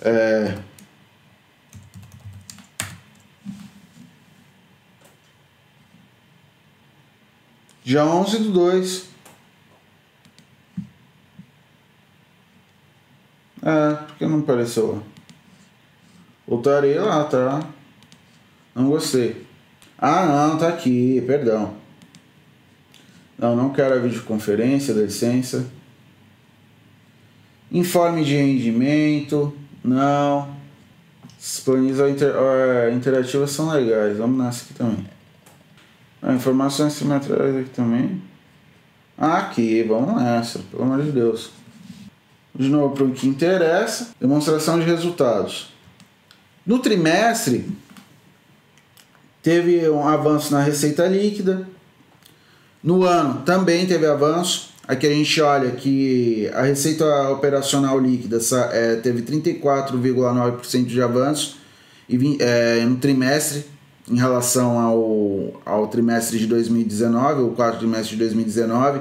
É... 0.01 0.57
Dia 7.81 8.03
11 8.03 8.39
do 8.39 8.51
2. 8.51 9.09
É, 13.63 13.93
porque 14.07 14.25
não 14.25 14.39
apareceu. 14.39 15.01
Voltarei 16.45 16.99
lá, 16.99 17.23
tá? 17.23 17.65
Não 18.73 18.89
gostei. 18.89 19.45
Ah, 19.97 20.25
não, 20.25 20.57
tá 20.57 20.69
aqui, 20.69 21.21
perdão. 21.27 21.75
Não, 23.37 23.55
não 23.55 23.69
quero 23.71 23.95
a 23.95 23.99
videoconferência, 23.99 24.93
dá 24.93 25.01
licença. 25.01 25.67
Informe 27.71 28.23
de 28.23 28.35
rendimento, 28.35 29.53
não. 29.83 30.49
As 31.39 31.59
planilhas 31.59 32.11
inter, 32.11 32.33
interativas 32.93 33.51
são 33.51 33.69
legais, 33.69 34.17
vamos 34.17 34.43
nessa 34.43 34.65
aqui 34.65 34.73
também. 34.73 35.07
Ah, 36.21 36.33
informações 36.33 36.93
semestrais 36.93 37.55
aqui 37.55 37.69
também. 37.71 38.21
Ah, 39.17 39.39
aqui, 39.39 39.81
vamos 39.83 40.21
nessa, 40.21 40.59
pelo 40.59 40.83
amor 40.83 41.03
de 41.03 41.11
Deus. 41.11 41.51
De 42.53 42.69
novo, 42.69 42.93
para 42.93 43.05
o 43.05 43.11
que 43.11 43.27
interessa, 43.27 44.09
demonstração 44.19 44.79
de 44.79 44.85
resultados. 44.85 45.73
No 46.65 46.79
trimestre, 46.79 47.67
teve 49.41 49.89
um 49.89 50.07
avanço 50.07 50.53
na 50.53 50.61
receita 50.61 51.07
líquida. 51.07 51.67
No 52.83 53.03
ano 53.03 53.41
também 53.43 53.85
teve 53.85 54.05
avanço. 54.05 54.71
Aqui 54.87 55.07
a 55.07 55.11
gente 55.11 55.41
olha 55.41 55.71
que 55.71 56.49
a 56.53 56.63
receita 56.63 57.29
operacional 57.29 57.99
líquida 57.99 58.39
é, 58.71 58.95
teve 58.95 59.21
34,9% 59.21 60.85
de 60.85 61.01
avanço 61.01 61.57
e, 62.09 62.37
é, 62.39 62.83
no 62.83 62.97
trimestre 62.97 63.65
em 64.09 64.17
relação 64.17 64.79
ao, 64.79 65.61
ao 65.65 65.87
trimestre 65.87 66.37
de 66.37 66.47
2019, 66.47 67.43
o 67.43 67.49
quarto 67.51 67.79
trimestre 67.79 68.15
de 68.15 68.17
2019, 68.17 68.99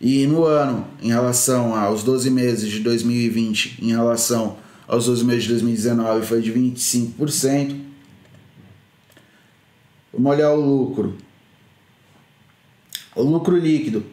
e 0.00 0.26
no 0.26 0.44
ano 0.44 0.86
em 1.00 1.08
relação 1.08 1.74
aos 1.74 2.02
12 2.02 2.30
meses 2.30 2.70
de 2.70 2.80
2020 2.80 3.78
em 3.82 3.90
relação 3.90 4.56
aos 4.86 5.06
12 5.06 5.24
meses 5.24 5.44
de 5.44 5.50
2019 5.50 6.26
foi 6.26 6.42
de 6.42 6.52
25%. 6.52 7.91
Vamos 10.12 10.32
olhar 10.32 10.52
o 10.52 10.60
lucro. 10.60 11.16
O 13.14 13.22
lucro 13.22 13.56
líquido 13.56 14.04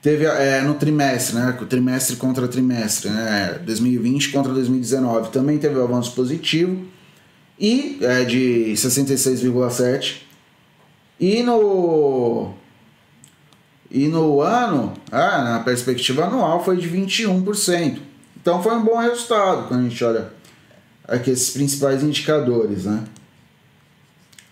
teve 0.00 0.24
é, 0.24 0.60
no 0.62 0.74
trimestre, 0.74 1.36
né? 1.36 1.58
Trimestre 1.68 2.16
contra 2.16 2.48
trimestre, 2.48 3.10
né? 3.10 3.60
2020 3.64 4.30
contra 4.30 4.52
2019 4.52 5.30
também 5.30 5.58
teve 5.58 5.78
um 5.78 5.84
avanço 5.84 6.12
positivo 6.12 6.86
e 7.58 7.98
é 8.02 8.24
de 8.24 8.72
66,7 8.74 10.22
e 11.18 11.42
no 11.42 12.54
e 13.90 14.08
no 14.08 14.40
ano, 14.40 14.92
ah, 15.12 15.42
na 15.42 15.60
perspectiva 15.60 16.24
anual 16.24 16.64
foi 16.64 16.76
de 16.76 16.90
21%. 16.90 17.98
Então 18.36 18.62
foi 18.62 18.74
um 18.74 18.84
bom 18.84 18.98
resultado 18.98 19.68
quando 19.68 19.86
a 19.86 19.88
gente 19.88 20.04
olha 20.04 20.32
aqui 21.06 21.30
esses 21.30 21.50
principais 21.50 22.02
indicadores, 22.02 22.84
né? 22.84 23.04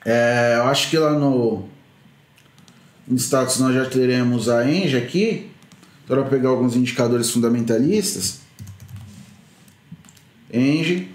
É, 0.04 0.54
eu 0.56 0.64
acho 0.64 0.90
que 0.90 0.98
lá 0.98 1.12
no, 1.12 1.68
no 3.06 3.16
status 3.16 3.58
nós 3.58 3.74
já 3.74 3.84
teremos 3.84 4.48
a 4.48 4.68
Engie 4.68 4.96
aqui, 4.96 5.50
para 6.06 6.22
pegar 6.24 6.50
alguns 6.50 6.76
indicadores 6.76 7.30
fundamentalistas. 7.30 8.40
Engie. 10.52 11.08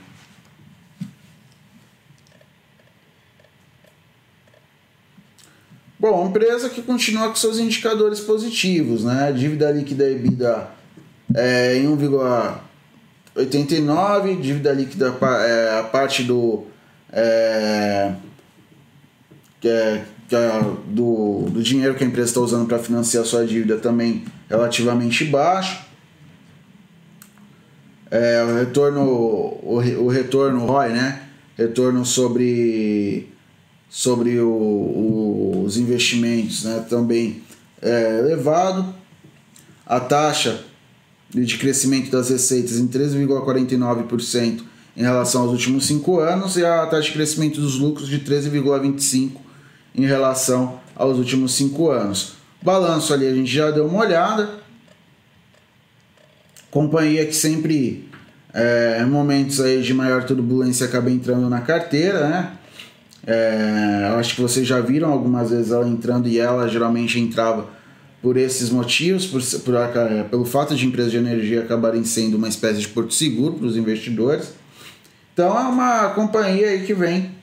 Bom, 6.00 6.28
empresa 6.28 6.70
que 6.70 6.82
continua 6.82 7.28
com 7.28 7.36
seus 7.36 7.60
indicadores 7.60 8.20
positivos, 8.20 9.04
né? 9.04 9.32
Dívida 9.32 9.70
líquida 9.72 10.10
EBITDA 10.10 10.70
é, 11.36 11.78
em 11.78 11.88
1,89, 11.88 14.40
dívida 14.40 14.72
líquida 14.72 15.14
é, 15.46 15.80
a 15.80 15.84
parte 15.84 16.24
do 16.24 16.66
é, 17.12 18.14
que 19.60 19.68
é, 19.68 20.06
que 20.28 20.36
é 20.36 20.62
do, 20.88 21.48
do 21.50 21.62
dinheiro 21.62 21.96
que 21.96 22.04
a 22.04 22.08
empresa 22.08 22.30
está 22.30 22.42
usando 22.42 22.68
para 22.68 22.80
financiar 22.80 23.26
sua 23.26 23.46
dívida 23.46 23.78
também 23.78 24.26
relativamente 24.50 25.26
baixo. 25.26 25.86
É, 28.10 28.44
o 28.44 28.56
retorno, 28.56 29.02
o, 29.04 29.82
o 30.00 30.08
retorno 30.08 30.66
ROI, 30.66 30.90
né? 30.90 31.24
Retorno 31.58 32.06
sobre, 32.06 33.28
sobre 33.90 34.40
o, 34.40 34.48
o, 34.48 35.64
os 35.66 35.78
investimentos 35.78 36.64
né? 36.64 36.86
também 36.90 37.42
é 37.82 38.20
elevado. 38.20 38.94
A 39.86 40.00
taxa 40.00 40.64
de 41.30 41.58
crescimento 41.58 42.12
das 42.12 42.30
receitas 42.30 42.78
em 42.78 42.88
13,49% 42.88 44.62
em 44.96 45.02
relação 45.02 45.42
aos 45.44 45.52
últimos 45.52 45.86
cinco 45.86 46.20
anos 46.20 46.58
e 46.58 46.66
a 46.66 46.86
taxa 46.86 47.08
de 47.08 47.14
crescimento 47.14 47.60
dos 47.60 47.78
lucros 47.78 48.08
de 48.08 48.20
13,25% 48.20 49.47
em 49.96 50.06
relação 50.06 50.80
aos 50.96 51.18
últimos 51.18 51.54
cinco 51.54 51.90
anos. 51.90 52.34
Balanço 52.62 53.14
ali 53.14 53.28
a 53.28 53.34
gente 53.34 53.52
já 53.52 53.72
deu 53.72 53.86
uma 53.86 54.00
olhada. 54.00 54.50
Companhia 56.70 57.26
que 57.26 57.36
sempre, 57.36 58.10
é, 58.54 59.00
em 59.02 59.06
momentos 59.06 59.60
aí 59.62 59.82
de 59.82 59.94
maior 59.94 60.24
turbulência, 60.24 60.86
acaba 60.86 61.10
entrando 61.10 61.50
na 61.50 61.62
carteira, 61.62 62.28
né? 62.28 62.52
É, 63.26 64.10
eu 64.12 64.18
acho 64.18 64.36
que 64.36 64.42
vocês 64.42 64.66
já 64.66 64.80
viram 64.80 65.12
algumas 65.12 65.50
vezes 65.50 65.72
ela 65.72 65.88
entrando 65.88 66.28
e 66.28 66.40
ela 66.40 66.68
geralmente 66.68 67.20
entrava 67.20 67.68
por 68.22 68.38
esses 68.38 68.70
motivos, 68.70 69.26
por, 69.26 69.42
por, 69.62 69.76
é, 69.76 70.24
pelo 70.24 70.46
fato 70.46 70.76
de 70.76 70.86
empresas 70.86 71.12
de 71.12 71.18
energia 71.18 71.62
acabarem 71.62 72.04
sendo 72.04 72.38
uma 72.38 72.48
espécie 72.48 72.80
de 72.80 72.88
porto 72.88 73.14
seguro 73.14 73.56
para 73.56 73.68
os 73.68 73.78
investidores. 73.78 74.54
Então 75.34 75.58
é 75.58 75.62
uma 75.64 76.10
companhia 76.10 76.70
aí 76.70 76.84
que 76.86 76.94
vem 76.94 77.37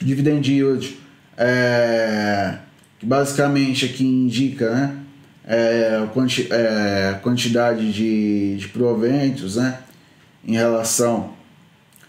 dividend 0.00 0.50
yield 0.50 0.98
é, 1.36 2.58
que 2.98 3.06
basicamente 3.06 3.86
aqui 3.86 4.04
indica 4.04 4.70
né, 4.70 4.96
é, 5.46 6.06
quanti, 6.12 6.48
é, 6.50 7.18
quantidade 7.22 7.92
de, 7.92 8.56
de 8.56 8.68
proventos 8.68 9.56
né, 9.56 9.78
em 10.44 10.54
relação 10.54 11.32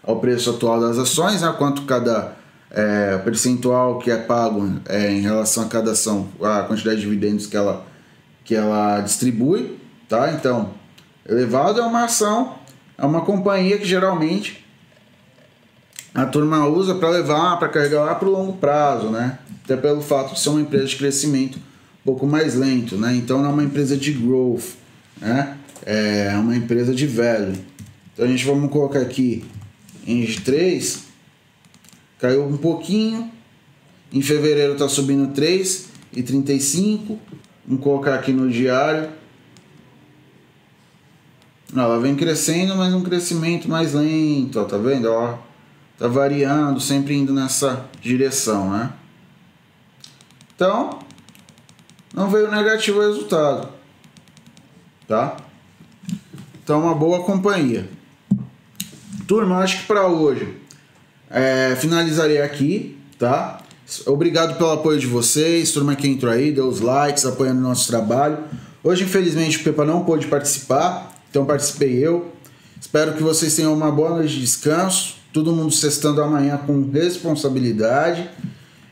ao 0.03 0.19
preço 0.19 0.49
atual 0.49 0.81
das 0.81 0.97
ações, 0.97 1.41
né, 1.41 1.53
quanto 1.57 1.83
cada 1.83 2.35
é, 2.71 3.17
percentual 3.19 3.99
que 3.99 4.11
é 4.11 4.17
pago 4.17 4.79
é, 4.87 5.11
em 5.11 5.21
relação 5.21 5.63
a 5.63 5.67
cada 5.67 5.91
ação, 5.91 6.27
a 6.41 6.63
quantidade 6.63 6.97
de 6.97 7.03
dividendos 7.03 7.47
que 7.47 7.55
ela, 7.55 7.85
que 8.43 8.55
ela 8.55 9.01
distribui. 9.01 9.79
Tá? 10.07 10.31
Então, 10.33 10.71
elevado 11.27 11.79
é 11.79 11.85
uma 11.85 12.05
ação, 12.05 12.55
é 12.97 13.05
uma 13.05 13.21
companhia 13.21 13.77
que 13.77 13.85
geralmente 13.85 14.65
a 16.13 16.25
turma 16.25 16.67
usa 16.67 16.95
para 16.95 17.09
levar, 17.09 17.57
para 17.57 17.69
carregar 17.69 18.03
lá 18.03 18.15
para 18.15 18.27
o 18.27 18.31
longo 18.31 18.53
prazo, 18.53 19.09
né? 19.09 19.39
Até 19.63 19.77
pelo 19.77 20.01
fato 20.01 20.33
de 20.33 20.39
ser 20.39 20.49
uma 20.49 20.61
empresa 20.61 20.85
de 20.85 20.95
crescimento 20.95 21.57
um 21.57 22.03
pouco 22.05 22.25
mais 22.25 22.55
lento, 22.55 22.97
né? 22.97 23.15
Então 23.15 23.41
não 23.41 23.49
é 23.49 23.53
uma 23.53 23.63
empresa 23.63 23.95
de 23.95 24.11
growth, 24.11 24.75
né? 25.21 25.57
É 25.85 26.33
uma 26.35 26.55
empresa 26.55 26.93
de 26.93 27.05
velho. 27.05 27.53
Então 28.13 28.25
a 28.25 28.27
gente 28.27 28.45
vamos 28.45 28.71
colocar 28.71 28.99
aqui 28.99 29.45
em 30.05 30.25
3 30.25 31.09
caiu 32.19 32.45
um 32.45 32.57
pouquinho. 32.57 33.31
Em 34.11 34.21
fevereiro 34.21 34.73
está 34.73 34.89
subindo 34.89 35.33
3,35. 35.33 37.17
Vamos 37.65 37.83
colocar 37.83 38.15
aqui 38.15 38.33
no 38.33 38.49
diário. 38.49 39.09
Ela 41.73 41.99
vem 41.99 42.15
crescendo, 42.15 42.75
mas 42.75 42.93
um 42.93 43.03
crescimento 43.03 43.69
mais 43.69 43.93
lento, 43.93 44.59
ó, 44.59 44.63
tá 44.63 44.77
vendo? 44.77 45.05
Ó, 45.05 45.37
tá 45.99 46.07
variando, 46.07 46.79
sempre 46.79 47.13
indo 47.13 47.33
nessa 47.33 47.85
direção, 48.01 48.71
né? 48.71 48.93
Então, 50.55 50.99
não 52.13 52.29
veio 52.29 52.49
negativo 52.49 52.99
o 52.99 53.01
resultado, 53.01 53.67
tá? 55.05 55.35
Então, 56.63 56.81
uma 56.81 56.95
boa 56.95 57.23
companhia. 57.23 57.89
Turma, 59.27 59.57
acho 59.57 59.81
que 59.81 59.87
para 59.87 60.07
hoje 60.07 60.57
é, 61.29 61.75
finalizarei 61.75 62.41
aqui, 62.41 62.97
tá? 63.17 63.59
Obrigado 64.05 64.57
pelo 64.57 64.71
apoio 64.71 64.99
de 64.99 65.07
vocês, 65.07 65.71
turma 65.71 65.95
que 65.95 66.07
entrou 66.07 66.31
aí, 66.31 66.51
deu 66.51 66.67
os 66.67 66.79
likes, 66.79 67.25
apoiando 67.25 67.59
o 67.59 67.63
nosso 67.63 67.87
trabalho. 67.87 68.37
Hoje, 68.83 69.03
infelizmente, 69.03 69.57
o 69.57 69.63
Pepa 69.63 69.83
não 69.83 70.05
pôde 70.05 70.27
participar, 70.27 71.13
então 71.29 71.45
participei 71.45 71.93
eu. 71.93 72.33
Espero 72.79 73.13
que 73.13 73.21
vocês 73.21 73.55
tenham 73.55 73.73
uma 73.73 73.91
boa 73.91 74.11
noite 74.11 74.35
de 74.35 74.41
descanso 74.41 75.18
todo 75.31 75.53
mundo 75.53 75.71
sextando 75.71 76.21
amanhã 76.21 76.57
com 76.57 76.89
responsabilidade. 76.91 78.29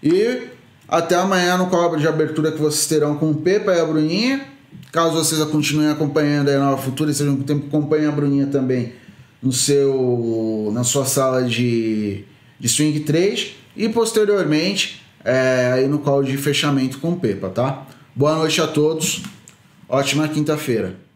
E 0.01 0.47
até 0.87 1.15
amanhã 1.15 1.57
no 1.57 1.67
cobra 1.67 1.99
de 1.99 2.07
abertura 2.07 2.51
que 2.51 2.59
vocês 2.59 2.85
terão 2.87 3.17
com 3.17 3.31
o 3.31 3.35
Pepa 3.35 3.73
e 3.73 3.79
a 3.79 3.85
Bruninha. 3.85 4.45
Caso 4.91 5.15
vocês 5.15 5.43
continuem 5.49 5.89
acompanhando 5.89 6.49
a 6.49 6.59
Nova 6.59 6.81
Futura, 6.81 7.11
sejam 7.11 7.35
com 7.35 7.43
tempo 7.43 7.67
acompanhem 7.67 8.07
a 8.07 8.11
Bruninha 8.11 8.47
também 8.47 8.93
no 9.41 9.51
seu, 9.51 10.71
na 10.73 10.83
sua 10.83 11.05
sala 11.05 11.43
de, 11.43 12.23
de 12.59 12.69
Swing 12.69 13.01
3 13.01 13.55
e 13.75 13.89
posteriormente 13.89 15.03
é, 15.23 15.71
aí 15.73 15.87
no 15.87 15.99
call 15.99 16.23
de 16.23 16.37
fechamento 16.37 16.99
com 16.99 17.11
o 17.11 17.19
Pepa, 17.19 17.49
tá? 17.49 17.85
Boa 18.15 18.35
noite 18.35 18.59
a 18.61 18.67
todos, 18.67 19.23
ótima 19.87 20.27
quinta-feira. 20.27 21.06